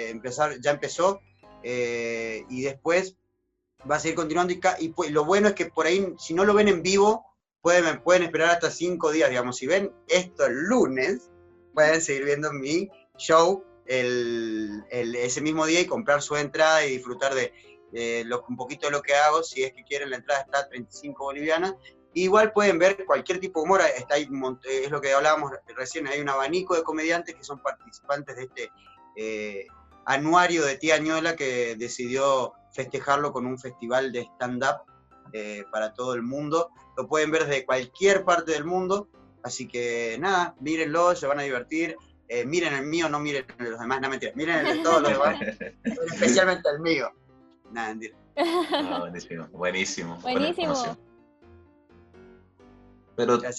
[0.10, 1.20] empezar, ya empezó,
[1.64, 3.18] y después
[3.90, 6.54] va a seguir continuando y, pues, lo bueno es que por ahí, si no lo
[6.54, 7.26] ven en vivo,
[7.62, 11.32] pueden, pueden esperar hasta cinco días, digamos, si ven esto el lunes,
[11.74, 17.34] pueden seguir viendo mi show el, ese mismo día y comprar su entrada y disfrutar
[17.34, 17.54] de,
[18.48, 19.44] un poquito de lo que hago.
[19.44, 21.76] Si es que quieren, la entrada está a 35 bolivianas.
[22.14, 24.28] Igual pueden ver cualquier tipo de humor, está ahí,
[24.70, 28.72] es lo que hablábamos recién, hay un abanico de comediantes que son participantes de este
[29.16, 29.68] eh,
[30.08, 34.82] anuario de Tía Añola que decidió festejarlo con un festival de stand-up
[35.34, 36.72] eh, para todo el mundo.
[36.96, 39.10] Lo pueden ver desde cualquier parte del mundo,
[39.44, 41.98] así que nada, mírenlo, se van a divertir.
[42.30, 44.84] Eh, miren el mío, no miren el de los demás, no mentira, miren el de
[44.84, 45.40] todos los demás,
[46.14, 47.12] especialmente el mío.
[47.72, 48.18] Nada, mentira.
[48.38, 50.18] Ah, buenísimo, buenísimo.
[50.22, 50.98] Buenísimo.
[53.18, 53.50] Pero, eh,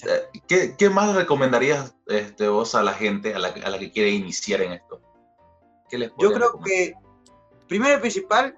[0.46, 4.10] ¿qué, ¿qué, más recomendarías este, vos a la gente, a la, a la que quiere
[4.10, 5.02] iniciar en esto?
[5.88, 6.94] ¿Qué les Yo creo que,
[7.66, 8.56] primero y principal,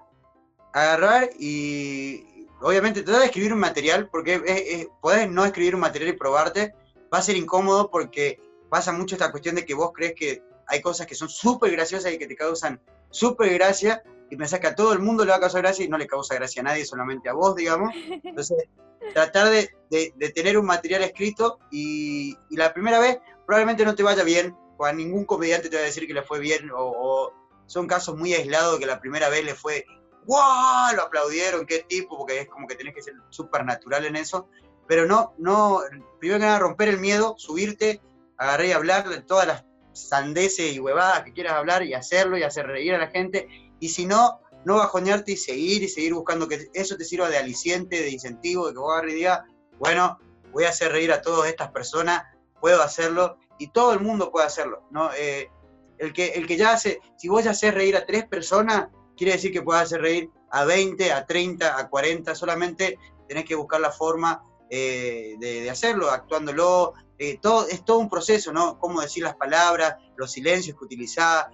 [0.72, 6.18] agarrar y, obviamente, tratar de escribir un material, porque puedes no escribir un material y
[6.18, 6.74] probarte,
[7.12, 10.80] va a ser incómodo porque pasa mucho esta cuestión de que vos crees que hay
[10.80, 14.74] cosas que son súper graciosas y que te causan súper gracia, y pensás que a
[14.76, 16.84] todo el mundo le va a causar gracia y no le causa gracia a nadie,
[16.84, 17.92] solamente a vos, digamos.
[18.22, 18.68] Entonces,
[19.12, 24.04] tratar de, de, tener un material escrito y, y, la primera vez probablemente no te
[24.04, 24.54] vaya bien,
[24.84, 27.32] a ningún comediante te va a decir que le fue bien, o,
[27.66, 29.84] son casos muy aislados que la primera vez le fue,
[30.26, 30.94] ¡wow!
[30.96, 34.48] Lo aplaudieron, qué tipo, porque es como que tenés que ser súper natural en eso.
[34.88, 35.80] Pero no, no,
[36.18, 38.02] primero que nada, romper el miedo, subirte,
[38.36, 42.42] agarrar y hablar de todas las sandeces y huevadas que quieras hablar y hacerlo y
[42.42, 43.48] hacer reír a la gente.
[43.78, 47.38] Y si no, no bajonearte y seguir y seguir buscando que eso te sirva de
[47.38, 49.40] aliciente, de incentivo, de que vos agarres y digas,
[49.78, 50.18] bueno,
[50.52, 52.24] voy a hacer reír a todas estas personas,
[52.60, 55.10] puedo hacerlo y todo el mundo puede hacerlo, ¿no?
[55.12, 55.50] Eh,
[55.98, 59.34] el, que, el que ya hace, si vos ya haces reír a tres personas, quiere
[59.34, 62.98] decir que puedes hacer reír a 20, a 30, a 40, solamente
[63.28, 68.52] tenés que buscar la forma eh, de, hacerlo, actuándolo, eh, todo, es todo un proceso,
[68.52, 68.78] ¿no?
[68.78, 71.46] Cómo decir las palabras, los silencios que utilizás,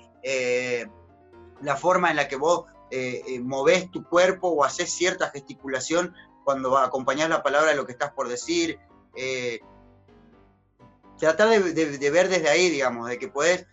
[1.63, 6.15] la forma en la que vos eh, eh, moves tu cuerpo o haces cierta gesticulación
[6.45, 8.79] cuando acompañas la palabra de lo que estás por decir.
[9.17, 9.61] Eh,
[11.19, 13.67] tratar de, ver desde ahí, digamos, de que puedes,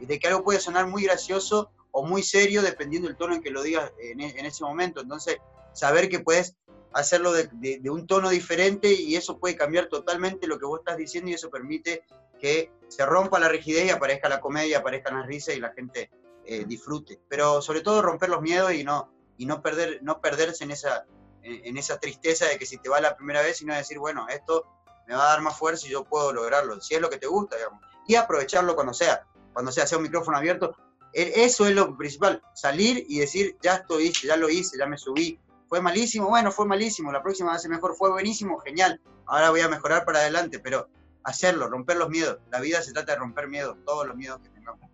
[0.00, 3.50] de que algo puede sonar muy gracioso o muy serio dependiendo del tono en que
[3.50, 5.00] lo digas en, en ese momento.
[5.00, 5.38] Entonces,
[5.72, 6.56] saber que puedes
[6.92, 11.30] hacerlo de, un tono diferente y eso puede cambiar totalmente lo que vos estás diciendo
[11.30, 12.04] y eso permite
[12.40, 16.10] que se rompa la rigidez y aparezca la comedia, aparezcan las risas y la gente
[16.44, 17.20] eh, disfrute.
[17.28, 21.06] Pero sobre todo romper los miedos y no, y no, perder, no perderse en esa,
[21.42, 24.66] en, esa tristeza de que si te va la primera vez, sino decir, bueno, esto
[25.08, 27.26] me va a dar más fuerza y yo puedo lograrlo, si es lo que te
[27.26, 27.82] gusta, digamos.
[28.06, 30.76] Y aprovecharlo cuando sea, cuando sea, sea un micrófono abierto.
[31.14, 34.98] E, eso es lo principal, salir y decir, ya estoy, ya lo hice, ya me
[34.98, 35.40] subí.
[35.66, 39.68] Fue malísimo, bueno, fue malísimo, la próxima vez mejor, fue buenísimo, genial, ahora voy a
[39.68, 40.88] mejorar para adelante, pero
[41.24, 42.38] hacerlo, romper los miedos.
[42.50, 44.88] La vida se trata de romper miedos, todos los miedos que tengamos.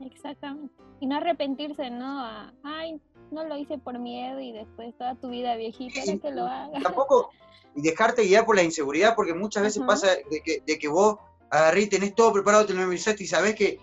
[0.00, 0.74] Exactamente.
[1.00, 2.52] Y no arrepentirse, ¿no?
[2.62, 3.00] ay,
[3.30, 6.82] no lo hice por miedo y después toda tu vida viejita era que lo hagas.
[6.82, 7.30] Tampoco,
[7.74, 11.16] y dejarte guiar por la inseguridad, porque muchas veces pasa de que, de que vos
[11.50, 13.78] agarrís, y tenés todo preparado, te lo memorizaste y sabés que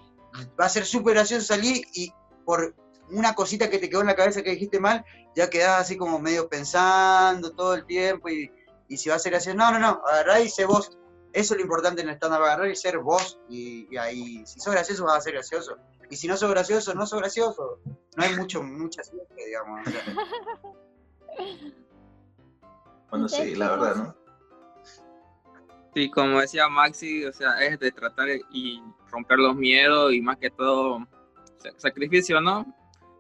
[0.60, 2.12] va a ser súper gracioso salir y
[2.46, 2.76] por
[3.12, 6.20] una cosita que te quedó en la cabeza que dijiste mal, ya quedás así como
[6.20, 8.52] medio pensando todo el tiempo y,
[8.88, 10.98] y si va a ser gracioso, no, no, no, agarrá y sé vos.
[11.32, 13.40] Eso es lo importante en el stand-up, agarrar y ser vos.
[13.50, 15.78] Y, y, ahí, si sos gracioso, vas a ser gracioso.
[16.10, 17.80] Y si no sos gracioso, no sos gracioso.
[18.16, 19.82] No hay mucho, mucha ciencia, digamos.
[23.10, 24.24] bueno, sí, la verdad, ¿no?
[25.96, 30.38] Sí, como decía Maxi, o sea, es de tratar y romper los miedos y más
[30.38, 31.08] que todo
[31.78, 32.66] sacrificio, ¿no?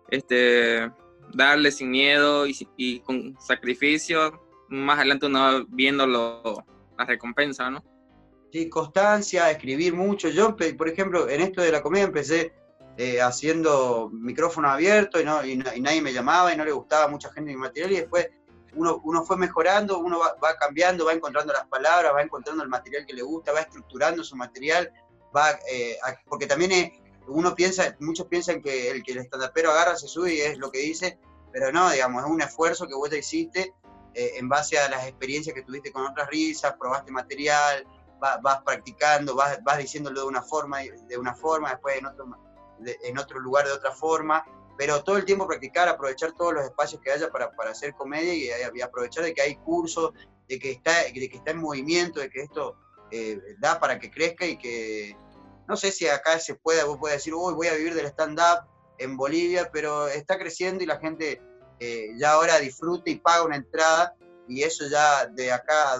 [0.10, 0.92] Este,
[1.34, 6.66] darle sin miedo y, y con sacrificio, más adelante uno viendo lo,
[6.98, 7.84] la recompensa, ¿no?
[8.52, 10.30] Sí, constancia, escribir mucho.
[10.30, 12.54] Yo, por ejemplo, en esto de la comedia empecé
[12.98, 17.08] eh, haciendo micrófono abierto y, no, y, nadie me llamaba y no le gustaba a
[17.08, 18.30] mucha gente mi material y después
[18.76, 23.06] uno, uno fue mejorando, uno va, cambiando, va encontrando las palabras, va encontrando el material
[23.06, 24.92] que le gusta, va estructurando su material,
[25.36, 26.92] va, eh, porque también
[27.28, 30.72] uno piensa, muchos piensan que el que el estandapero agarra, se sube y es lo
[30.72, 31.20] que dice,
[31.52, 33.74] pero no, digamos, es un esfuerzo que vos te hiciste
[34.14, 37.88] eh, en base a las experiencias que tuviste con otras risas, probaste material,
[38.20, 42.26] vas practicando, vas, vas diciéndolo de una forma, de una forma, después en otro
[42.86, 44.46] en otro lugar de otra forma,
[44.78, 48.34] pero todo el tiempo practicar, aprovechar todos los espacios que haya para, para hacer comedia
[48.74, 50.14] y, aprovechar de que hay cursos,
[50.48, 52.76] de que está, de que está en movimiento, de que esto
[53.12, 55.16] eh, da para que crezca y que
[55.68, 58.68] no sé si acá se puede, vos puedes decir, uy, voy a vivir del stand-up
[58.98, 61.42] en Bolivia, pero está creciendo y la gente
[61.80, 64.16] eh, ya ahora disfruta y paga una entrada
[64.48, 65.98] y eso ya de acá a,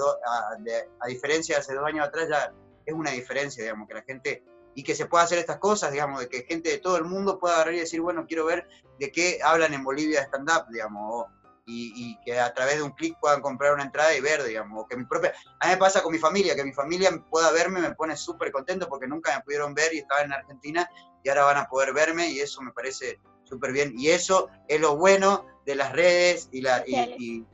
[1.00, 2.54] a, diferencia de hace dos años atrás ya
[2.86, 4.44] es una diferencia, digamos, que la gente
[4.76, 7.40] y que se pueda hacer estas cosas, digamos, de que gente de todo el mundo
[7.40, 8.68] pueda agarrar y decir, bueno, quiero ver
[9.00, 11.26] de qué hablan en Bolivia de stand-up, digamos,
[11.66, 14.88] y, que a través de un clic puedan comprar una entrada y ver, digamos, o
[14.88, 15.34] que mi propia...
[15.60, 18.52] A mí me pasa con mi familia, que mi familia pueda verme me pone súper
[18.52, 20.90] contento porque nunca me pudieron ver y estaba en Argentina
[21.24, 23.94] y ahora van a poder verme y eso me parece súper bien.
[23.98, 27.46] Y eso es lo bueno de las redes y, la, y,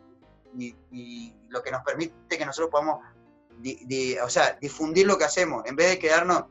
[1.49, 2.99] lo que nos permite que nosotros podamos
[4.23, 6.45] o sea, difundir lo que hacemos, en vez de quedarnos,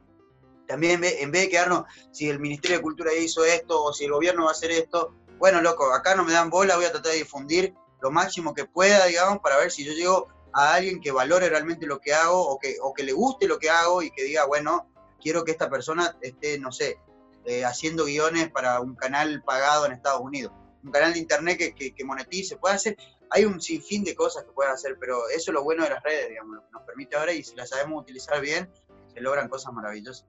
[0.68, 4.12] también en vez, de quedarnos, si el Ministerio de Cultura hizo esto o si el
[4.12, 7.12] gobierno va a hacer esto, bueno, loco, acá no me dan bola, voy a tratar
[7.12, 11.10] de difundir lo máximo que pueda, digamos, para ver si yo llego a alguien que
[11.10, 14.10] valore realmente lo que hago o que, o que le guste lo que hago y
[14.10, 14.90] que diga, bueno,
[15.20, 16.98] quiero que esta persona esté, no sé,
[17.44, 20.52] eh, haciendo guiones para un canal pagado en Estados Unidos,
[20.82, 22.96] un canal de internet que, que, monetice, puede hacer,
[23.30, 26.02] hay un sinfín de cosas que pueden hacer, pero eso es lo bueno de las
[26.02, 28.70] redes, digamos, lo que nos permite ahora y si las sabemos utilizar bien,
[29.12, 30.26] se logran cosas maravillosas.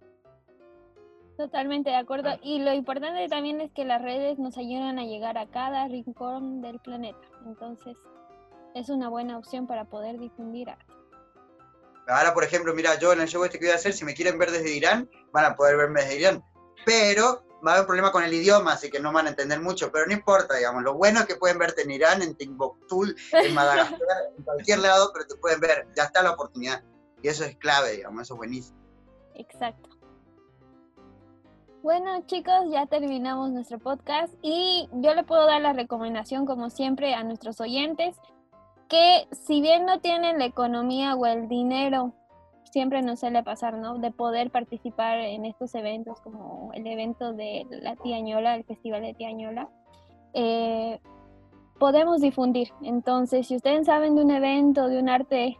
[1.39, 2.37] Totalmente de acuerdo.
[2.43, 6.61] Y lo importante también es que las redes nos ayudan a llegar a cada rincón
[6.61, 7.21] del planeta.
[7.45, 7.95] Entonces,
[8.75, 10.93] es una buena opción para poder difundir arte.
[12.09, 14.15] Ahora, por ejemplo, mira, yo en el show este que voy a hacer, si me
[14.15, 16.43] quieren ver desde Irán, van a poder verme desde Irán.
[16.85, 19.61] Pero va a haber un problema con el idioma, así que no van a entender
[19.61, 20.83] mucho, pero no importa, digamos.
[20.83, 23.97] Lo bueno es que pueden verte en Irán, en Timbuktu, en Madagascar,
[24.37, 25.87] en cualquier lado, pero te pueden ver.
[25.95, 26.83] Ya está la oportunidad.
[27.23, 28.77] Y eso es clave, digamos, eso es buenísimo.
[29.35, 29.98] Exacto.
[31.81, 37.13] Bueno chicos, ya terminamos nuestro podcast y yo le puedo dar la recomendación como siempre
[37.13, 38.17] a nuestros oyentes
[38.89, 42.11] que si bien no tienen la economía o el dinero,
[42.65, 43.97] siempre nos suele pasar, ¿no?
[43.97, 49.13] De poder participar en estos eventos como el evento de la Tiañola, el Festival de
[49.13, 49.69] Tiañola,
[50.33, 50.99] eh,
[51.79, 52.73] podemos difundir.
[52.81, 55.57] Entonces, si ustedes saben de un evento, de un arte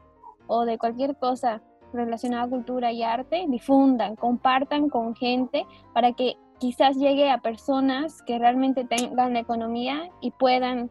[0.48, 1.62] o de cualquier cosa
[1.94, 8.22] relacionada a cultura y arte, difundan, compartan con gente para que quizás llegue a personas
[8.24, 10.90] que realmente tengan la economía y puedan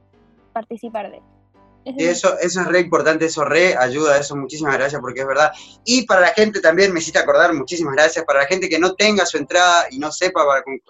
[0.52, 1.22] participar de
[1.96, 5.52] eso, eso es re importante, eso re ayuda, eso muchísimas gracias porque es verdad.
[5.84, 8.94] Y para la gente también, me hiciste acordar, muchísimas gracias, para la gente que no
[8.94, 10.42] tenga su entrada y no sepa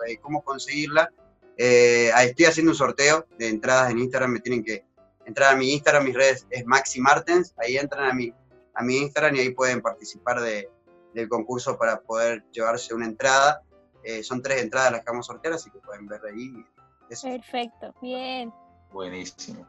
[0.06, 1.10] eh, cómo conseguirla,
[1.56, 4.84] eh, estoy haciendo un sorteo de entradas en Instagram, me tienen que
[5.24, 8.32] entrar a mi Instagram, mis redes es Maxi Martens, ahí entran a mi,
[8.78, 10.70] a mi Instagram y ahí pueden participar de,
[11.12, 13.62] del concurso para poder llevarse una entrada.
[14.04, 16.64] Eh, son tres entradas las que vamos a sortear, así que pueden ver ahí.
[17.08, 18.52] Perfecto, bien.
[18.92, 19.66] Buenísimo.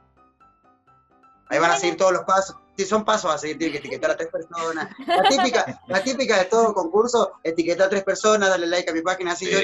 [1.50, 2.56] Ahí van a seguir todos los pasos.
[2.78, 4.89] Si son pasos a seguir, tienen que etiquetar a tres personas.
[5.06, 9.02] La típica, la típica de todo concurso, etiquetar a tres personas, darle like a mi
[9.02, 9.60] página, así yo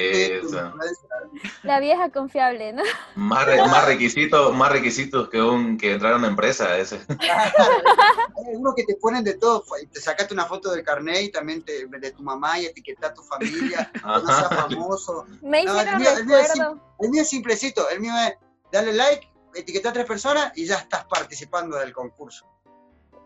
[1.62, 2.82] La vieja confiable, ¿no?
[3.14, 7.00] Más, más requisitos, más requisitos que un que entrar a una empresa ese.
[7.08, 11.62] Hay uno que te ponen de todo, te sacaste una foto del carnet y también
[11.62, 15.24] te, de tu mamá y etiquetar a tu familia, no seas famoso.
[15.40, 16.80] Me hicieron recuerdo.
[17.00, 18.34] el mío es simplecito, el mío es
[18.72, 19.26] darle like,
[19.56, 22.46] etiqueta a tres personas y ya estás participando del concurso.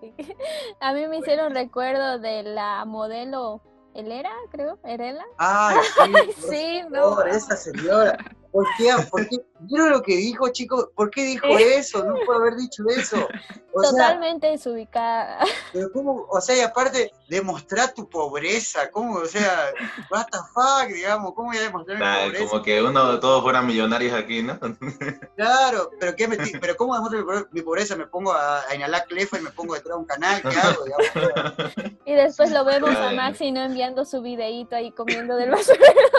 [0.80, 3.62] A mí me hicieron recuerdo de la modelo
[3.94, 5.24] Elera, creo, Erela.
[5.36, 7.22] Ay, sí, sí no.
[7.24, 8.16] esa señora.
[8.52, 8.90] ¿Por qué?
[9.10, 9.38] ¿Por qué?
[9.60, 10.88] ¿Vieron lo que dijo, chicos?
[10.94, 12.04] ¿Por qué dijo eso?
[12.04, 13.28] No puedo haber dicho eso.
[13.72, 15.38] Totalmente desubicada.
[15.72, 16.26] Pero ¿cómo?
[16.28, 19.16] O sea, y aparte, demostrar tu pobreza, ¿cómo?
[19.16, 19.72] O sea,
[20.10, 22.50] what the fuck, digamos, ¿cómo voy a demostrar mi pobreza?
[22.50, 24.58] Como que uno, todos fueran millonarios aquí, ¿no?
[25.36, 27.96] Claro, pero ¿qué me, pero ¿cómo demuestro mi pobreza?
[27.96, 30.42] ¿Me pongo a, inhalar clefa y me pongo detrás de un canal?
[30.42, 30.84] ¿Qué hago?
[32.04, 36.10] Y después lo vemos a Maxi no enviando su videíto ahí comiendo del basurero.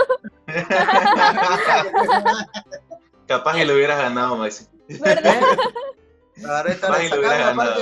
[3.28, 4.68] Capaz que lo hubieras ganado, Maxi.
[4.88, 5.42] ¿Verdad?
[6.82, 7.82] Capaz que lo hubieras ganado.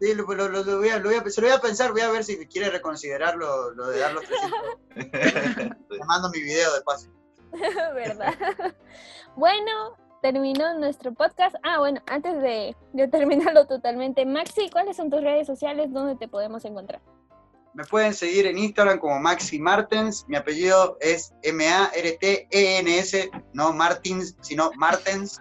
[0.00, 2.00] Sí, lo, lo, lo, voy a, lo, voy a, se lo voy a pensar, voy
[2.00, 4.24] a ver si quiere reconsiderar lo, de dar los
[4.94, 5.76] 300.
[5.88, 7.10] Te mando mi video de paso.
[7.94, 8.34] ¿Verdad?
[9.36, 11.54] Bueno, terminó nuestro podcast.
[11.62, 15.92] Ah, bueno, antes de, de terminarlo totalmente, Maxi, ¿cuáles son tus redes sociales?
[15.92, 17.02] ¿Dónde te podemos encontrar?
[17.72, 20.24] Me pueden seguir en Instagram como Maxi Martens.
[20.28, 25.40] Mi apellido es M-A-R-T-E-N-S, no Martins, sino Martens.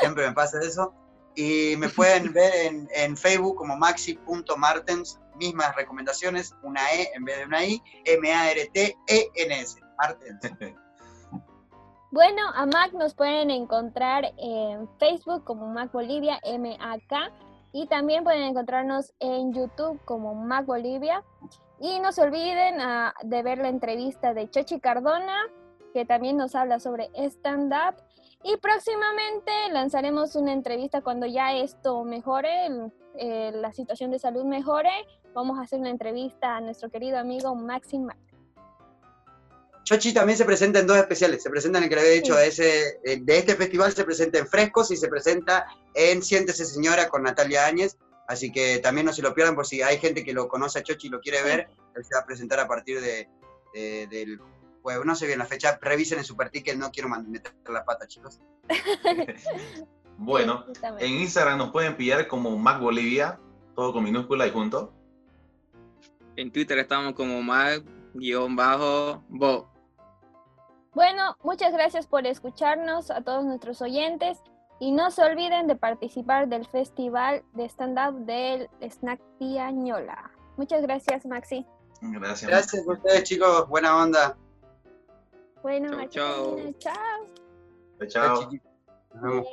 [0.00, 0.92] Siempre me pasa eso.
[1.34, 5.18] Y me pueden ver en, en Facebook como maxi.martens.
[5.36, 7.82] Mismas recomendaciones, una E en vez de una I.
[8.04, 9.80] M-A-R-T-E-N-S.
[9.98, 10.40] Martens.
[12.10, 17.32] Bueno, a Mac nos pueden encontrar en Facebook como Mac Bolivia, M-A-K
[17.72, 21.22] y también pueden encontrarnos en YouTube como Mac Bolivia.
[21.78, 25.42] Y no se olviden ah, de ver la entrevista de Chochi Cardona,
[25.92, 27.96] que también nos habla sobre stand-up.
[28.42, 34.90] Y próximamente lanzaremos una entrevista cuando ya esto mejore, eh, la situación de salud mejore.
[35.34, 38.08] Vamos a hacer una entrevista a nuestro querido amigo Maxim
[39.86, 41.44] Chochi también se presenta en dos especiales.
[41.44, 44.40] Se presenta en el que le había dicho, ese, eh, de este festival se presenta
[44.40, 45.64] en Frescos y se presenta
[45.94, 47.96] en Siéntese Señora con Natalia Áñez.
[48.26, 50.82] Así que también no se lo pierdan por si hay gente que lo conoce a
[50.82, 51.68] Chochi y lo quiere ver.
[51.94, 53.28] Él se va a presentar a partir de,
[54.08, 54.40] del
[54.82, 55.06] jueves.
[55.06, 55.78] No sé bien la fecha.
[55.80, 56.76] Revisen en Super Ticket.
[56.76, 58.40] No quiero meter la pata, chicos.
[60.18, 60.64] bueno,
[60.98, 63.38] en Instagram nos pueden pillar como Mac Bolivia,
[63.76, 64.92] todo con minúscula y junto.
[66.34, 68.48] En Twitter estamos como Mac-Bo.
[70.96, 74.38] Bueno, muchas gracias por escucharnos a todos nuestros oyentes
[74.80, 80.30] y no se olviden de participar del festival de stand-up del Snack Ñola.
[80.56, 81.66] Muchas gracias, Maxi.
[82.00, 82.50] Gracias.
[82.50, 83.68] Gracias a ustedes, chicos.
[83.68, 84.38] Buena onda.
[85.62, 86.56] Bueno, chao.
[86.78, 86.96] Chao.
[88.08, 88.48] Chao.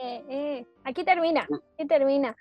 [0.01, 0.67] Eh, eh.
[0.85, 2.37] Aquí termina, aquí termina.